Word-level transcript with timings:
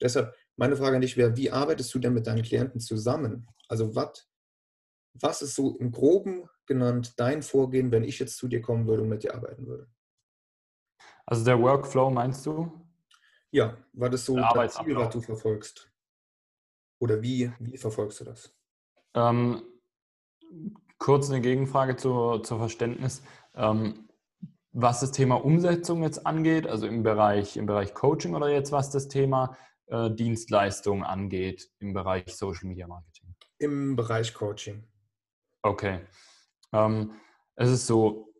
Deshalb, 0.00 0.34
meine 0.56 0.76
Frage 0.76 0.96
an 0.96 1.02
dich 1.02 1.16
wäre, 1.16 1.36
wie 1.36 1.50
arbeitest 1.50 1.92
du 1.94 1.98
denn 1.98 2.14
mit 2.14 2.26
deinen 2.26 2.42
Klienten 2.42 2.80
zusammen? 2.80 3.48
Also 3.68 3.94
was, 3.94 4.28
was 5.14 5.42
ist 5.42 5.54
so 5.54 5.76
im 5.78 5.90
Groben 5.90 6.48
genannt 6.66 7.14
dein 7.16 7.42
Vorgehen, 7.42 7.90
wenn 7.90 8.04
ich 8.04 8.18
jetzt 8.18 8.36
zu 8.36 8.48
dir 8.48 8.60
kommen 8.60 8.86
würde 8.86 9.02
und 9.02 9.08
mit 9.08 9.22
dir 9.22 9.34
arbeiten 9.34 9.66
würde? 9.66 9.88
Also 11.26 11.44
der 11.44 11.60
Workflow 11.60 12.10
meinst 12.10 12.46
du? 12.46 12.72
Ja, 13.50 13.76
war 13.92 14.10
das 14.10 14.24
so 14.24 14.36
das 14.36 14.74
Ziel, 14.74 14.96
was 14.96 15.10
du 15.10 15.20
verfolgst? 15.20 15.90
Oder 17.00 17.22
wie, 17.22 17.52
wie 17.58 17.76
verfolgst 17.76 18.20
du 18.20 18.24
das? 18.24 18.54
Ähm, 19.14 19.62
kurz 20.98 21.30
eine 21.30 21.40
Gegenfrage 21.40 21.96
zu, 21.96 22.38
zur 22.38 22.58
Verständnis. 22.58 23.22
Ähm, 23.54 24.08
was 24.72 25.00
das 25.00 25.12
Thema 25.12 25.36
Umsetzung 25.36 26.02
jetzt 26.02 26.26
angeht, 26.26 26.66
also 26.66 26.86
im 26.86 27.02
Bereich, 27.02 27.56
im 27.56 27.66
Bereich 27.66 27.94
Coaching 27.94 28.34
oder 28.34 28.48
jetzt 28.48 28.70
was 28.72 28.90
das 28.90 29.08
Thema 29.08 29.56
äh, 29.88 30.10
Dienstleistung 30.10 31.04
angeht, 31.04 31.70
im 31.78 31.92
Bereich 31.92 32.34
Social 32.34 32.68
Media 32.68 32.86
Marketing? 32.86 33.34
Im 33.58 33.96
Bereich 33.96 34.34
Coaching. 34.34 34.84
Okay. 35.62 36.00
Ähm, 36.72 37.12
es 37.56 37.70
ist 37.70 37.86
so, 37.86 38.32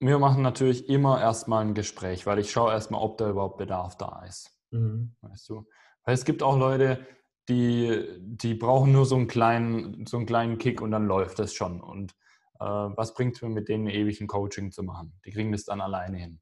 wir 0.00 0.18
machen 0.18 0.42
natürlich 0.42 0.88
immer 0.88 1.20
erstmal 1.20 1.64
ein 1.64 1.74
Gespräch, 1.74 2.26
weil 2.26 2.38
ich 2.38 2.50
schaue 2.50 2.72
erstmal, 2.72 3.02
ob 3.02 3.18
da 3.18 3.30
überhaupt 3.30 3.58
Bedarf 3.58 3.96
da 3.96 4.24
ist. 4.24 4.56
Mhm. 4.70 5.16
Weißt 5.22 5.48
du? 5.48 5.66
Weil 6.04 6.14
es 6.14 6.24
gibt 6.24 6.42
auch 6.42 6.58
Leute, 6.58 7.04
die, 7.48 8.06
die 8.20 8.54
brauchen 8.54 8.92
nur 8.92 9.06
so 9.06 9.16
einen, 9.16 9.28
kleinen, 9.28 10.06
so 10.06 10.16
einen 10.16 10.26
kleinen 10.26 10.58
Kick 10.58 10.80
und 10.80 10.90
dann 10.90 11.06
läuft 11.06 11.38
das 11.38 11.54
schon. 11.54 11.80
Und 11.80 12.12
äh, 12.60 12.64
was 12.64 13.14
bringt 13.14 13.36
es 13.36 13.42
mir 13.42 13.48
mit 13.48 13.68
denen 13.68 13.86
ewig 13.86 14.20
ein 14.20 14.26
Coaching 14.26 14.72
zu 14.72 14.82
machen? 14.82 15.18
Die 15.24 15.30
kriegen 15.30 15.52
das 15.52 15.64
dann 15.64 15.80
alleine 15.80 16.18
hin. 16.18 16.40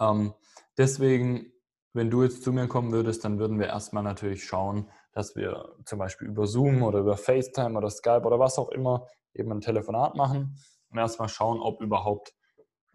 Ähm, 0.00 0.34
deswegen, 0.76 1.52
wenn 1.92 2.10
du 2.10 2.22
jetzt 2.22 2.42
zu 2.42 2.52
mir 2.52 2.68
kommen 2.68 2.92
würdest, 2.92 3.24
dann 3.24 3.38
würden 3.38 3.58
wir 3.58 3.66
erstmal 3.66 4.02
natürlich 4.02 4.44
schauen, 4.44 4.90
dass 5.12 5.36
wir 5.36 5.76
zum 5.84 5.98
Beispiel 5.98 6.28
über 6.28 6.46
Zoom 6.46 6.82
oder 6.82 7.00
über 7.00 7.16
FaceTime 7.16 7.76
oder 7.76 7.90
Skype 7.90 8.22
oder 8.24 8.38
was 8.38 8.58
auch 8.58 8.70
immer 8.70 9.06
eben 9.34 9.52
ein 9.52 9.60
Telefonat 9.60 10.14
machen 10.14 10.58
und 10.90 10.98
erstmal 10.98 11.28
schauen, 11.28 11.60
ob 11.60 11.82
überhaupt 11.82 12.34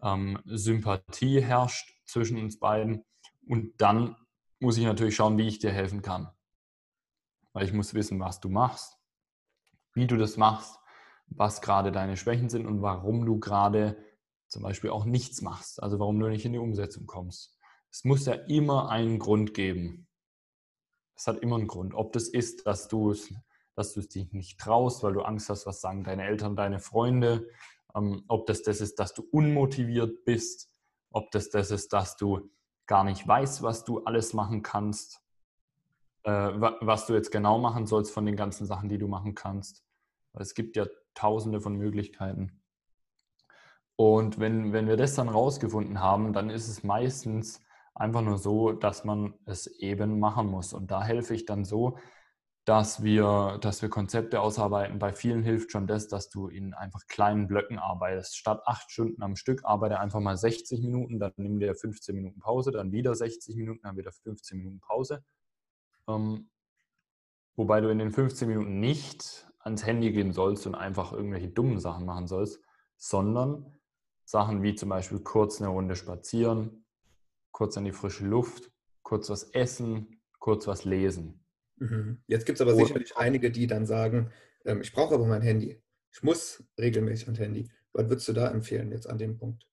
ähm, 0.02 0.40
Sympathie 0.44 1.40
herrscht 1.42 1.94
zwischen 2.06 2.38
uns 2.38 2.58
beiden. 2.58 3.04
Und 3.46 3.80
dann 3.80 4.16
muss 4.60 4.78
ich 4.78 4.84
natürlich 4.84 5.16
schauen, 5.16 5.38
wie 5.38 5.48
ich 5.48 5.58
dir 5.58 5.70
helfen 5.70 6.02
kann. 6.02 6.28
Weil 7.52 7.64
ich 7.64 7.72
muss 7.72 7.94
wissen, 7.94 8.20
was 8.20 8.40
du 8.40 8.48
machst, 8.48 8.98
wie 9.94 10.06
du 10.06 10.16
das 10.16 10.36
machst, 10.36 10.78
was 11.26 11.60
gerade 11.60 11.92
deine 11.92 12.16
Schwächen 12.16 12.48
sind 12.48 12.66
und 12.66 12.82
warum 12.82 13.24
du 13.26 13.38
gerade 13.38 13.96
zum 14.48 14.62
Beispiel 14.62 14.90
auch 14.90 15.04
nichts 15.04 15.42
machst. 15.42 15.82
Also 15.82 15.98
warum 15.98 16.18
du 16.18 16.28
nicht 16.28 16.44
in 16.44 16.52
die 16.52 16.58
Umsetzung 16.58 17.06
kommst. 17.06 17.57
Es 17.90 18.04
muss 18.04 18.26
ja 18.26 18.34
immer 18.34 18.90
einen 18.90 19.18
Grund 19.18 19.54
geben. 19.54 20.06
Es 21.14 21.26
hat 21.26 21.38
immer 21.38 21.56
einen 21.56 21.66
Grund. 21.66 21.94
Ob 21.94 22.12
das 22.12 22.28
ist, 22.28 22.66
dass 22.66 22.88
du 22.88 23.10
es, 23.10 23.32
dass 23.74 23.94
du 23.94 24.00
es 24.00 24.08
dich 24.08 24.32
nicht 24.32 24.58
traust, 24.58 25.02
weil 25.02 25.14
du 25.14 25.22
Angst 25.22 25.48
hast, 25.48 25.66
was 25.66 25.80
sagen 25.80 26.04
deine 26.04 26.24
Eltern, 26.24 26.56
deine 26.56 26.78
Freunde. 26.78 27.48
Ähm, 27.94 28.24
ob 28.28 28.46
das 28.46 28.62
das 28.62 28.80
ist, 28.80 28.98
dass 28.98 29.14
du 29.14 29.22
unmotiviert 29.30 30.24
bist. 30.24 30.70
Ob 31.10 31.30
das 31.30 31.50
das 31.50 31.70
ist, 31.70 31.92
dass 31.92 32.16
du 32.16 32.50
gar 32.86 33.04
nicht 33.04 33.26
weißt, 33.26 33.62
was 33.62 33.84
du 33.84 34.04
alles 34.04 34.32
machen 34.32 34.62
kannst. 34.62 35.22
Äh, 36.22 36.30
was 36.30 37.06
du 37.06 37.14
jetzt 37.14 37.30
genau 37.30 37.58
machen 37.58 37.86
sollst 37.86 38.12
von 38.12 38.26
den 38.26 38.36
ganzen 38.36 38.66
Sachen, 38.66 38.88
die 38.88 38.98
du 38.98 39.08
machen 39.08 39.34
kannst. 39.34 39.82
Es 40.34 40.54
gibt 40.54 40.76
ja 40.76 40.86
tausende 41.14 41.60
von 41.60 41.76
Möglichkeiten. 41.76 42.60
Und 43.96 44.38
wenn, 44.38 44.72
wenn 44.72 44.86
wir 44.86 44.96
das 44.96 45.14
dann 45.14 45.28
rausgefunden 45.28 46.00
haben, 46.00 46.32
dann 46.32 46.50
ist 46.50 46.68
es 46.68 46.84
meistens 46.84 47.60
einfach 47.98 48.22
nur 48.22 48.38
so, 48.38 48.72
dass 48.72 49.04
man 49.04 49.34
es 49.44 49.66
eben 49.66 50.18
machen 50.18 50.48
muss. 50.48 50.72
Und 50.72 50.90
da 50.90 51.02
helfe 51.02 51.34
ich 51.34 51.44
dann 51.44 51.64
so, 51.64 51.98
dass 52.64 53.02
wir, 53.02 53.58
dass 53.62 53.80
wir 53.80 53.88
Konzepte 53.88 54.40
ausarbeiten. 54.42 54.98
Bei 54.98 55.12
vielen 55.12 55.42
hilft 55.42 55.72
schon 55.72 55.86
das, 55.86 56.06
dass 56.06 56.28
du 56.28 56.48
in 56.48 56.74
einfach 56.74 57.06
kleinen 57.06 57.48
Blöcken 57.48 57.78
arbeitest. 57.78 58.36
Statt 58.36 58.60
acht 58.66 58.90
Stunden 58.90 59.22
am 59.22 59.36
Stück 59.36 59.64
arbeite 59.64 59.98
einfach 59.98 60.20
mal 60.20 60.36
60 60.36 60.82
Minuten, 60.82 61.18
dann 61.18 61.32
nimm 61.36 61.60
dir 61.60 61.74
15 61.74 62.14
Minuten 62.14 62.40
Pause, 62.40 62.70
dann 62.70 62.92
wieder 62.92 63.14
60 63.14 63.56
Minuten, 63.56 63.80
dann 63.84 63.96
wieder 63.96 64.12
15 64.12 64.58
Minuten 64.58 64.80
Pause. 64.80 65.24
Ähm, 66.06 66.50
wobei 67.56 67.80
du 67.80 67.88
in 67.88 67.98
den 67.98 68.12
15 68.12 68.46
Minuten 68.46 68.80
nicht 68.80 69.48
ans 69.60 69.86
Handy 69.86 70.12
gehen 70.12 70.32
sollst 70.32 70.66
und 70.66 70.74
einfach 70.74 71.12
irgendwelche 71.12 71.48
dummen 71.48 71.80
Sachen 71.80 72.04
machen 72.04 72.26
sollst, 72.26 72.60
sondern 72.98 73.78
Sachen 74.26 74.62
wie 74.62 74.74
zum 74.74 74.90
Beispiel 74.90 75.20
kurz 75.20 75.62
eine 75.62 75.70
Runde 75.70 75.96
spazieren, 75.96 76.84
kurz 77.58 77.76
an 77.76 77.84
die 77.84 77.92
frische 77.92 78.24
Luft, 78.24 78.70
kurz 79.02 79.28
was 79.30 79.42
essen, 79.50 80.20
kurz 80.38 80.68
was 80.68 80.84
lesen. 80.84 81.44
Mhm. 81.78 82.22
Jetzt 82.28 82.46
gibt 82.46 82.60
es 82.60 82.62
aber 82.62 82.76
sicherlich 82.76 83.16
einige, 83.16 83.50
die 83.50 83.66
dann 83.66 83.84
sagen, 83.84 84.30
ähm, 84.64 84.80
ich 84.80 84.92
brauche 84.92 85.16
aber 85.16 85.26
mein 85.26 85.42
Handy. 85.42 85.82
Ich 86.12 86.22
muss 86.22 86.62
regelmäßig 86.78 87.26
mein 87.26 87.34
Handy. 87.34 87.68
Was 87.92 88.08
würdest 88.08 88.28
du 88.28 88.32
da 88.32 88.48
empfehlen 88.48 88.92
jetzt 88.92 89.08
an 89.08 89.18
dem 89.18 89.36
Punkt? 89.38 89.66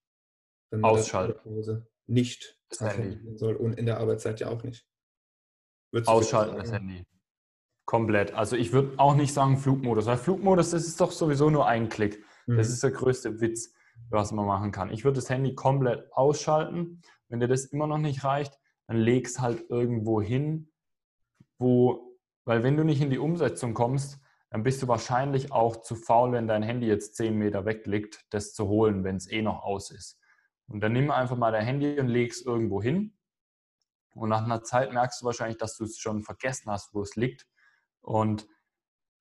Ausschalten. 0.81 1.85
nicht 2.07 2.59
das 2.69 2.81
Handy. 2.81 3.37
soll 3.37 3.55
und 3.55 3.77
in 3.77 3.85
der 3.85 3.99
Arbeitszeit 3.99 4.39
ja 4.39 4.49
auch 4.49 4.63
nicht. 4.63 4.89
Würdest 5.91 6.09
Ausschalten 6.09 6.57
das 6.57 6.71
Handy. 6.71 7.05
Komplett. 7.85 8.33
Also 8.33 8.55
ich 8.55 8.73
würde 8.73 8.97
auch 8.97 9.13
nicht 9.13 9.31
sagen 9.31 9.59
Flugmodus, 9.59 10.07
weil 10.07 10.17
Flugmodus, 10.17 10.71
das 10.71 10.87
ist 10.87 10.99
doch 10.99 11.11
sowieso 11.11 11.51
nur 11.51 11.67
ein 11.67 11.87
Klick. 11.89 12.25
Mhm. 12.47 12.57
Das 12.57 12.69
ist 12.69 12.81
der 12.81 12.89
größte 12.89 13.41
Witz, 13.41 13.75
was 14.09 14.31
man 14.31 14.45
machen 14.45 14.71
kann. 14.71 14.91
Ich 14.91 15.03
würde 15.03 15.15
das 15.15 15.29
Handy 15.29 15.55
komplett 15.55 16.11
ausschalten. 16.13 17.01
Wenn 17.27 17.39
dir 17.39 17.47
das 17.47 17.65
immer 17.65 17.87
noch 17.87 17.97
nicht 17.97 18.23
reicht, 18.23 18.59
dann 18.87 18.97
leg 18.97 19.25
es 19.25 19.39
halt 19.39 19.69
irgendwo 19.69 20.21
hin, 20.21 20.71
wo, 21.57 22.17
weil 22.45 22.63
wenn 22.63 22.77
du 22.77 22.83
nicht 22.83 23.01
in 23.01 23.09
die 23.09 23.17
Umsetzung 23.17 23.73
kommst, 23.73 24.19
dann 24.51 24.63
bist 24.63 24.81
du 24.81 24.87
wahrscheinlich 24.87 25.51
auch 25.51 25.81
zu 25.81 25.95
faul, 25.95 26.31
wenn 26.31 26.47
dein 26.47 26.63
Handy 26.63 26.87
jetzt 26.87 27.15
10 27.15 27.37
Meter 27.37 27.65
weg 27.65 27.85
liegt, 27.87 28.25
das 28.29 28.53
zu 28.53 28.67
holen, 28.67 29.03
wenn 29.03 29.17
es 29.17 29.29
eh 29.29 29.41
noch 29.41 29.63
aus 29.63 29.91
ist. 29.91 30.19
Und 30.67 30.81
dann 30.81 30.93
nimm 30.93 31.11
einfach 31.11 31.35
mal 31.35 31.51
dein 31.51 31.65
Handy 31.65 31.99
und 31.99 32.07
leg 32.07 32.31
es 32.31 32.41
irgendwo 32.41 32.81
hin. 32.81 33.17
Und 34.11 34.29
nach 34.29 34.43
einer 34.43 34.63
Zeit 34.63 34.93
merkst 34.93 35.21
du 35.21 35.25
wahrscheinlich, 35.25 35.57
dass 35.57 35.75
du 35.77 35.83
es 35.83 35.97
schon 35.97 36.23
vergessen 36.23 36.71
hast, 36.71 36.93
wo 36.93 37.01
es 37.01 37.15
liegt. 37.15 37.45
Und 38.01 38.47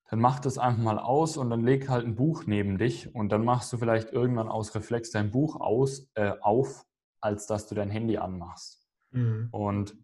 dann 0.09 0.19
mach 0.19 0.39
das 0.39 0.57
einfach 0.57 0.83
mal 0.83 0.99
aus 0.99 1.37
und 1.37 1.49
dann 1.49 1.63
leg 1.63 1.89
halt 1.89 2.05
ein 2.05 2.15
Buch 2.15 2.43
neben 2.45 2.77
dich 2.77 3.13
und 3.15 3.29
dann 3.29 3.43
machst 3.43 3.73
du 3.73 3.77
vielleicht 3.77 4.11
irgendwann 4.11 4.49
aus 4.49 4.75
Reflex 4.75 5.11
dein 5.11 5.31
Buch 5.31 5.59
aus, 5.59 6.09
äh, 6.13 6.33
auf, 6.41 6.85
als 7.21 7.47
dass 7.47 7.67
du 7.67 7.75
dein 7.75 7.89
Handy 7.89 8.17
anmachst. 8.17 8.87
Mhm. 9.11 9.49
Und 9.51 9.97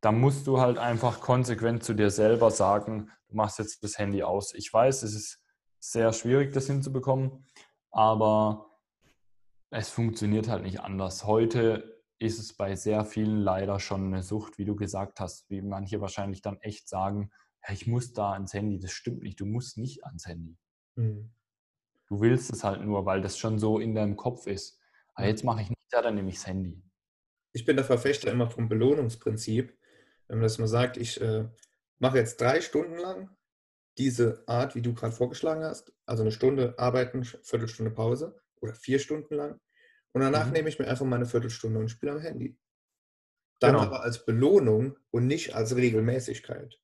da 0.00 0.12
musst 0.12 0.46
du 0.46 0.60
halt 0.60 0.78
einfach 0.78 1.20
konsequent 1.20 1.82
zu 1.82 1.94
dir 1.94 2.10
selber 2.10 2.50
sagen, 2.50 3.10
du 3.28 3.36
machst 3.36 3.58
jetzt 3.58 3.82
das 3.82 3.98
Handy 3.98 4.22
aus. 4.22 4.54
Ich 4.54 4.72
weiß, 4.72 5.02
es 5.02 5.14
ist 5.14 5.40
sehr 5.80 6.12
schwierig, 6.12 6.52
das 6.52 6.66
hinzubekommen, 6.66 7.44
aber 7.90 8.78
es 9.70 9.88
funktioniert 9.88 10.48
halt 10.48 10.62
nicht 10.62 10.80
anders. 10.80 11.24
Heute 11.24 12.00
ist 12.18 12.38
es 12.38 12.52
bei 12.52 12.76
sehr 12.76 13.04
vielen 13.04 13.38
leider 13.38 13.80
schon 13.80 14.06
eine 14.06 14.22
Sucht, 14.22 14.58
wie 14.58 14.64
du 14.64 14.76
gesagt 14.76 15.18
hast, 15.18 15.50
wie 15.50 15.62
manche 15.62 16.00
wahrscheinlich 16.00 16.42
dann 16.42 16.60
echt 16.60 16.88
sagen, 16.88 17.32
ich 17.70 17.86
muss 17.86 18.12
da 18.12 18.32
ans 18.32 18.54
Handy. 18.54 18.78
Das 18.78 18.92
stimmt 18.92 19.22
nicht. 19.22 19.40
Du 19.40 19.46
musst 19.46 19.78
nicht 19.78 20.04
ans 20.04 20.26
Handy. 20.26 20.56
Mhm. 20.96 21.32
Du 22.08 22.20
willst 22.20 22.52
es 22.52 22.64
halt 22.64 22.82
nur, 22.82 23.06
weil 23.06 23.22
das 23.22 23.38
schon 23.38 23.58
so 23.58 23.78
in 23.78 23.94
deinem 23.94 24.16
Kopf 24.16 24.46
ist. 24.46 24.78
Aber 25.14 25.28
jetzt 25.28 25.44
mache 25.44 25.62
ich 25.62 25.68
nicht 25.68 25.80
da, 25.90 26.02
dann 26.02 26.14
nehme 26.14 26.30
ich 26.30 26.36
das 26.36 26.46
Handy. 26.46 26.82
Ich 27.52 27.64
bin 27.64 27.76
der 27.76 27.84
Verfechter 27.84 28.30
immer 28.30 28.50
vom 28.50 28.68
Belohnungsprinzip. 28.68 29.76
Wenn 30.26 30.38
man 30.38 30.42
das 30.42 30.58
mal 30.58 30.66
sagt, 30.66 30.96
ich 30.96 31.20
äh, 31.20 31.48
mache 31.98 32.18
jetzt 32.18 32.40
drei 32.40 32.60
Stunden 32.60 32.96
lang 32.96 33.30
diese 33.98 34.42
Art, 34.46 34.74
wie 34.74 34.82
du 34.82 34.94
gerade 34.94 35.12
vorgeschlagen 35.12 35.64
hast, 35.64 35.92
also 36.06 36.22
eine 36.22 36.32
Stunde 36.32 36.74
arbeiten, 36.78 37.24
Viertelstunde 37.24 37.90
Pause 37.90 38.40
oder 38.60 38.74
vier 38.74 38.98
Stunden 38.98 39.34
lang. 39.34 39.60
Und 40.12 40.22
danach 40.22 40.46
mhm. 40.46 40.52
nehme 40.52 40.68
ich 40.68 40.78
mir 40.78 40.88
einfach 40.88 41.06
meine 41.06 41.26
Viertelstunde 41.26 41.78
und 41.78 41.90
spiele 41.90 42.12
am 42.12 42.20
Handy. 42.20 42.58
Dann 43.60 43.74
genau. 43.74 43.84
aber 43.84 44.02
als 44.02 44.24
Belohnung 44.24 44.98
und 45.10 45.26
nicht 45.26 45.54
als 45.54 45.76
Regelmäßigkeit. 45.76 46.81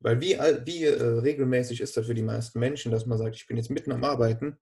Weil 0.00 0.20
wie, 0.20 0.38
wie 0.64 0.84
äh, 0.84 1.02
regelmäßig 1.02 1.80
ist 1.80 1.96
das 1.96 2.06
für 2.06 2.14
die 2.14 2.22
meisten 2.22 2.58
Menschen, 2.60 2.92
dass 2.92 3.06
man 3.06 3.18
sagt, 3.18 3.36
ich 3.36 3.46
bin 3.46 3.56
jetzt 3.56 3.70
mitten 3.70 3.92
am 3.92 4.04
Arbeiten, 4.04 4.56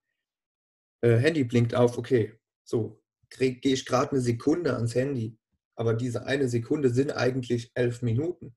äh, 1.01 1.17
Handy 1.17 1.43
blinkt 1.43 1.75
auf, 1.75 1.97
okay, 1.97 2.39
so, 2.63 3.01
gehe 3.29 3.59
ich 3.61 3.85
gerade 3.85 4.11
eine 4.11 4.21
Sekunde 4.21 4.75
ans 4.75 4.95
Handy, 4.95 5.37
aber 5.75 5.93
diese 5.93 6.25
eine 6.25 6.49
Sekunde 6.49 6.89
sind 6.89 7.11
eigentlich 7.11 7.71
elf 7.75 8.01
Minuten. 8.01 8.55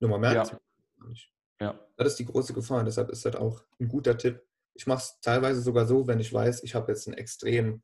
Nur 0.00 0.10
man 0.10 0.20
merkt 0.20 0.52
ja. 0.52 0.60
es 1.00 1.08
nicht. 1.08 1.32
Ja. 1.60 1.80
Das 1.96 2.08
ist 2.08 2.18
die 2.18 2.26
große 2.26 2.52
Gefahr, 2.52 2.84
deshalb 2.84 3.08
ist 3.10 3.24
das 3.24 3.36
auch 3.36 3.64
ein 3.80 3.88
guter 3.88 4.18
Tipp. 4.18 4.44
Ich 4.74 4.86
mache 4.86 4.98
es 4.98 5.18
teilweise 5.20 5.62
sogar 5.62 5.86
so, 5.86 6.06
wenn 6.06 6.20
ich 6.20 6.32
weiß, 6.32 6.62
ich 6.62 6.74
habe 6.74 6.92
jetzt 6.92 7.08
ein 7.08 7.14
extrem 7.14 7.82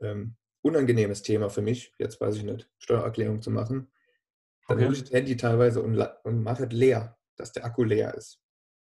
ähm, 0.00 0.36
unangenehmes 0.62 1.22
Thema 1.22 1.50
für 1.50 1.60
mich, 1.60 1.92
jetzt 1.98 2.20
weiß 2.20 2.36
ich 2.36 2.44
nicht, 2.44 2.70
Steuererklärung 2.78 3.42
zu 3.42 3.50
machen, 3.50 3.90
dann 4.68 4.76
okay. 4.76 4.86
hole 4.86 4.96
ich 4.96 5.02
das 5.02 5.12
Handy 5.12 5.36
teilweise 5.36 5.82
und, 5.82 5.98
und 6.22 6.42
mache 6.42 6.64
es 6.64 6.72
leer 6.72 7.17
dass 7.38 7.52
der 7.52 7.64
Akku 7.64 7.84
leer 7.84 8.14
ist. 8.14 8.40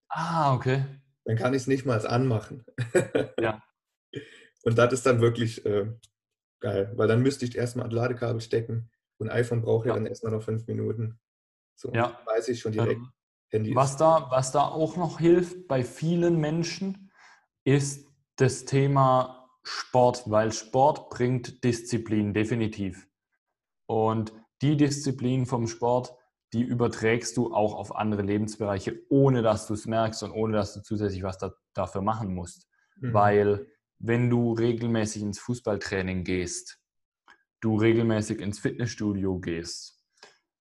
Ah, 0.09 0.55
okay. 0.55 0.85
Dann 1.25 1.37
kann 1.37 1.55
ich 1.55 1.63
es 1.63 1.67
nicht 1.67 1.85
mal 1.85 2.05
anmachen. 2.07 2.65
ja. 3.41 3.63
Und 4.63 4.79
das 4.79 4.93
ist 4.93 5.07
dann 5.07 5.21
wirklich 5.21 5.65
äh, 5.65 5.93
geil, 6.61 6.93
weil 6.97 7.09
dann 7.09 7.23
müsste 7.23 7.45
ich 7.45 7.57
erstmal 7.57 7.87
ein 7.87 7.93
Ladekabel 7.93 8.41
stecken, 8.41 8.91
Und 9.19 9.31
iPhone 9.31 9.63
braucht 9.63 9.87
ja, 9.87 9.93
ja 9.93 9.99
dann 9.99 10.07
erstmal 10.07 10.33
noch 10.33 10.43
fünf 10.43 10.67
Minuten. 10.67 11.21
So 11.77 11.93
ja. 11.93 12.19
weiß 12.27 12.49
ich 12.49 12.61
schon 12.61 12.73
direkt. 12.73 13.01
Ähm, 13.01 13.13
Handy 13.51 13.75
was, 13.75 13.97
da, 13.97 14.27
was 14.31 14.51
da 14.51 14.67
auch 14.67 14.97
noch 14.97 15.21
hilft 15.21 15.69
bei 15.69 15.85
vielen 15.85 16.41
Menschen, 16.41 17.13
ist 17.65 18.09
das 18.37 18.65
Thema 18.65 19.49
Sport, 19.63 20.31
weil 20.31 20.53
Sport 20.53 21.11
bringt 21.11 21.63
Disziplin 21.65 22.35
definitiv. 22.35 23.09
Und 23.87 24.33
die 24.63 24.77
Disziplin 24.77 25.47
vom 25.47 25.67
Sport, 25.67 26.17
die 26.57 26.63
überträgst 26.63 27.37
du 27.37 27.53
auch 27.53 27.75
auf 27.75 27.95
andere 27.95 28.23
Lebensbereiche, 28.23 28.99
ohne 29.11 29.43
dass 29.43 29.67
du 29.67 29.75
es 29.75 29.85
merkst 29.85 30.23
und 30.23 30.31
ohne 30.31 30.57
dass 30.57 30.73
du 30.73 30.81
zusätzlich 30.81 31.23
was 31.23 31.37
da, 31.37 31.53
dafür 31.75 32.01
machen 32.01 32.35
musst. 32.35 32.67
Mhm. 32.97 33.13
Weil 33.13 33.67
wenn 33.99 34.31
du 34.31 34.55
regelmäßig 34.55 35.21
ins 35.21 35.39
Fußballtraining 35.39 36.25
gehst, 36.25 36.81
du 37.61 37.77
regelmäßig 37.77 38.41
ins 38.41 38.59
Fitnessstudio 38.59 39.39
gehst, 39.39 40.03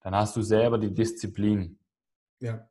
dann 0.02 0.14
hast 0.14 0.36
du 0.36 0.42
selber 0.42 0.78
die 0.80 0.94
Disziplin. 0.94 1.80
Ja. 2.42 2.70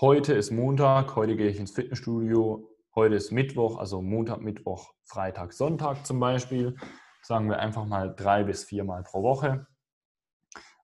Heute 0.00 0.34
ist 0.34 0.52
Montag, 0.52 1.16
heute 1.16 1.34
gehe 1.34 1.48
ich 1.48 1.58
ins 1.58 1.72
Fitnessstudio, 1.72 2.70
heute 2.94 3.16
ist 3.16 3.32
Mittwoch, 3.32 3.78
also 3.78 4.00
Montag, 4.00 4.42
Mittwoch, 4.42 4.94
Freitag, 5.02 5.52
Sonntag 5.52 6.06
zum 6.06 6.20
Beispiel. 6.20 6.76
Sagen 7.20 7.48
wir 7.48 7.58
einfach 7.58 7.84
mal 7.84 8.14
drei 8.14 8.44
bis 8.44 8.62
viermal 8.62 9.02
pro 9.02 9.24
Woche. 9.24 9.66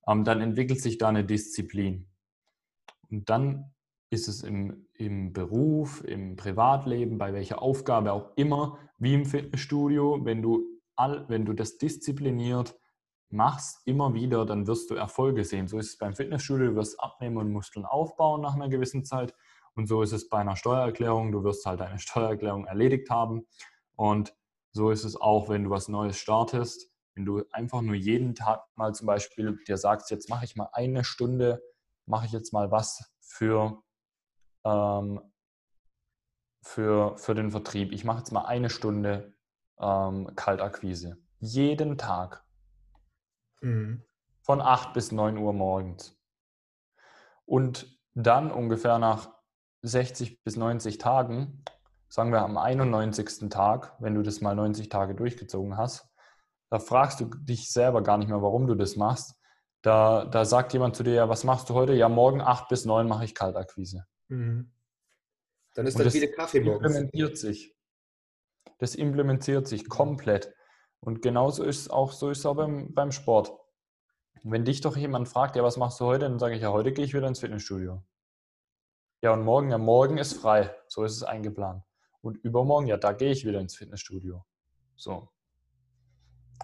Ähm, 0.07 0.25
dann 0.25 0.41
entwickelt 0.41 0.81
sich 0.81 0.99
da 0.99 1.09
eine 1.09 1.25
Disziplin. 1.25 2.09
Und 3.11 3.31
dann 3.31 3.75
ist 4.11 4.29
es 4.29 4.43
im, 4.43 4.87
im 4.95 5.33
Beruf, 5.33 6.03
im 6.05 6.37
Privatleben, 6.37 7.19
bei 7.19 7.33
welcher 7.33 7.63
Aufgabe 7.63 8.13
auch 8.13 8.31
immer, 8.37 8.79
wie 8.99 9.15
im 9.15 9.25
Fitnessstudio, 9.25 10.25
wenn 10.25 10.43
du, 10.43 10.65
all, 10.97 11.29
wenn 11.29 11.45
du 11.45 11.53
das 11.53 11.79
diszipliniert 11.79 12.77
machst, 13.31 13.87
immer 13.87 14.15
wieder, 14.15 14.47
dann 14.47 14.67
wirst 14.67 14.91
du 14.91 14.95
Erfolge 14.95 15.45
sehen. 15.45 15.69
So 15.69 15.79
ist 15.79 15.89
es 15.89 15.99
beim 15.99 16.15
Fitnessstudio, 16.15 16.69
du 16.69 16.77
wirst 16.77 17.01
abnehmen 17.01 17.37
und 17.37 17.53
Muskeln 17.53 17.85
aufbauen 17.85 18.41
nach 18.41 18.55
einer 18.55 18.69
gewissen 18.69 19.05
Zeit. 19.05 19.35
Und 19.75 19.89
so 19.89 20.03
ist 20.03 20.13
es 20.13 20.29
bei 20.29 20.39
einer 20.39 20.57
Steuererklärung, 20.57 21.33
du 21.33 21.43
wirst 21.43 21.67
halt 21.67 21.81
deine 21.81 21.99
Steuererklärung 22.01 22.67
erledigt 22.67 23.11
haben. 23.11 23.47
Und 23.97 24.35
so 24.73 24.91
ist 24.91 25.05
es 25.05 25.17
auch, 25.17 25.49
wenn 25.49 25.65
du 25.65 25.71
was 25.71 25.89
Neues 25.89 26.17
startest. 26.17 26.91
Wenn 27.15 27.25
du 27.25 27.45
einfach 27.51 27.81
nur 27.81 27.95
jeden 27.95 28.35
Tag 28.35 28.65
mal 28.75 28.95
zum 28.95 29.07
Beispiel 29.07 29.57
dir 29.67 29.77
sagst, 29.77 30.11
jetzt 30.11 30.29
mache 30.29 30.45
ich 30.45 30.57
mal 30.57 30.69
eine 30.73 31.05
Stunde, 31.05 31.63
mache 32.07 32.27
ich 32.27 32.33
jetzt 32.33 32.53
mal 32.53 32.71
was 32.71 33.15
für, 33.21 33.83
ähm, 34.65 35.21
für, 36.63 37.17
für 37.17 37.35
den 37.35 37.51
Vertrieb. 37.51 37.93
Ich 37.93 38.05
mache 38.05 38.19
jetzt 38.19 38.33
mal 38.33 38.47
eine 38.47 38.69
Stunde 38.69 39.35
ähm, 39.79 40.35
Kaltakquise. 40.35 41.19
Jeden 41.39 41.99
Tag. 41.99 42.45
Mhm. 43.61 44.05
Von 44.43 44.61
8 44.61 44.93
bis 44.93 45.13
9 45.13 45.39
Uhr 45.39 45.53
morgens. 45.53 46.19
Und 47.47 47.99
dann 48.15 48.51
ungefähr 48.51 48.99
nach 48.99 49.35
60 49.83 50.43
bis 50.43 50.57
90 50.57 50.99
Tagen, 50.99 51.65
sagen 52.09 52.33
wir 52.33 52.43
am 52.43 52.57
91. 52.57 53.51
Tag, 53.51 53.97
wenn 54.01 54.15
du 54.15 54.23
das 54.23 54.41
mal 54.41 54.55
90 54.55 54.89
Tage 54.89 55.15
durchgezogen 55.15 55.77
hast, 55.77 56.14
da 56.71 56.79
fragst 56.79 57.21
du 57.21 57.27
dich 57.27 57.73
selber 57.73 58.03
gar 58.03 58.19
nicht 58.19 58.29
mehr, 58.29 58.43
warum 58.43 58.67
du 58.67 58.75
das 58.75 58.97
machst. 58.97 59.35
Da, 59.83 60.25
da 60.25 60.45
sagt 60.45 60.73
jemand 60.73 60.97
zu 60.97 61.03
dir, 61.03 61.15
ja, 61.15 61.29
was 61.29 61.45
machst 61.45 61.69
du 61.69 61.75
heute? 61.75 61.93
Ja, 61.93 62.09
morgen 62.09 62.41
8 62.41 62.69
bis 62.69 62.85
9 62.85 63.07
mache 63.07 63.25
ich 63.25 63.35
Kaltakquise. 63.35 64.07
Mhm. 64.29 64.73
Dann 65.75 65.87
ist 65.87 65.97
Und 65.97 66.07
das 66.07 66.15
wie 66.15 66.27
Kaffee 66.29 66.61
morgens. 66.61 66.95
implementiert 66.95 67.37
sich. 67.37 67.75
Das 68.79 68.95
implementiert 68.95 69.69
sich 69.69 69.89
komplett. 69.89 70.55
Und 71.01 71.21
genauso 71.21 71.65
ist 71.65 71.81
es 71.81 71.91
auch, 71.91 72.13
so 72.13 72.31
ist 72.31 72.39
es 72.39 72.47
auch 72.47 72.55
beim, 72.55 72.95
beim 72.95 73.13
Sport. 73.13 73.53
Wenn 74.43 74.65
dich 74.65 74.81
doch 74.81 74.97
jemand 74.97 75.29
fragt, 75.29 75.57
ja, 75.57 75.63
was 75.63 75.77
machst 75.77 76.01
du 76.01 76.07
heute? 76.07 76.21
Dann 76.21 76.39
sage 76.39 76.55
ich, 76.55 76.63
ja, 76.63 76.73
heute 76.73 76.93
gehe 76.93 77.05
ich 77.05 77.15
wieder 77.15 77.29
ins 77.29 77.41
Fitnessstudio. 77.41 78.03
Ja, 79.23 79.33
und 79.33 79.43
morgen, 79.43 79.71
ja, 79.71 79.79
morgen 79.79 80.19
ist 80.19 80.35
frei. 80.35 80.75
So 80.87 81.05
ist 81.05 81.13
es 81.13 81.23
eingeplant. 81.23 81.83
Und 82.21 82.37
übermorgen, 82.39 82.87
ja, 82.87 82.97
da 82.97 83.13
gehe 83.13 83.33
ich 83.33 83.45
wieder 83.45 83.61
ins 83.61 83.77
Fitnessstudio. 83.77 84.45
So. 84.97 85.29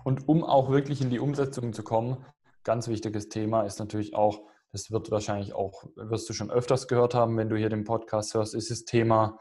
Und 0.04 0.28
um 0.28 0.44
auch 0.44 0.70
wirklich 0.70 1.00
in 1.00 1.10
die 1.10 1.18
Umsetzung 1.18 1.72
zu 1.72 1.82
kommen, 1.82 2.24
ganz 2.64 2.88
wichtiges 2.88 3.28
Thema 3.28 3.62
ist 3.62 3.78
natürlich 3.78 4.14
auch, 4.14 4.40
das 4.72 4.90
wird 4.90 5.10
wahrscheinlich 5.10 5.52
auch, 5.52 5.84
wirst 5.96 6.28
du 6.28 6.32
schon 6.32 6.50
öfters 6.50 6.88
gehört 6.88 7.14
haben, 7.14 7.36
wenn 7.36 7.48
du 7.48 7.56
hier 7.56 7.70
den 7.70 7.84
Podcast 7.84 8.34
hörst, 8.34 8.54
ist 8.54 8.70
das 8.70 8.84
Thema, 8.84 9.38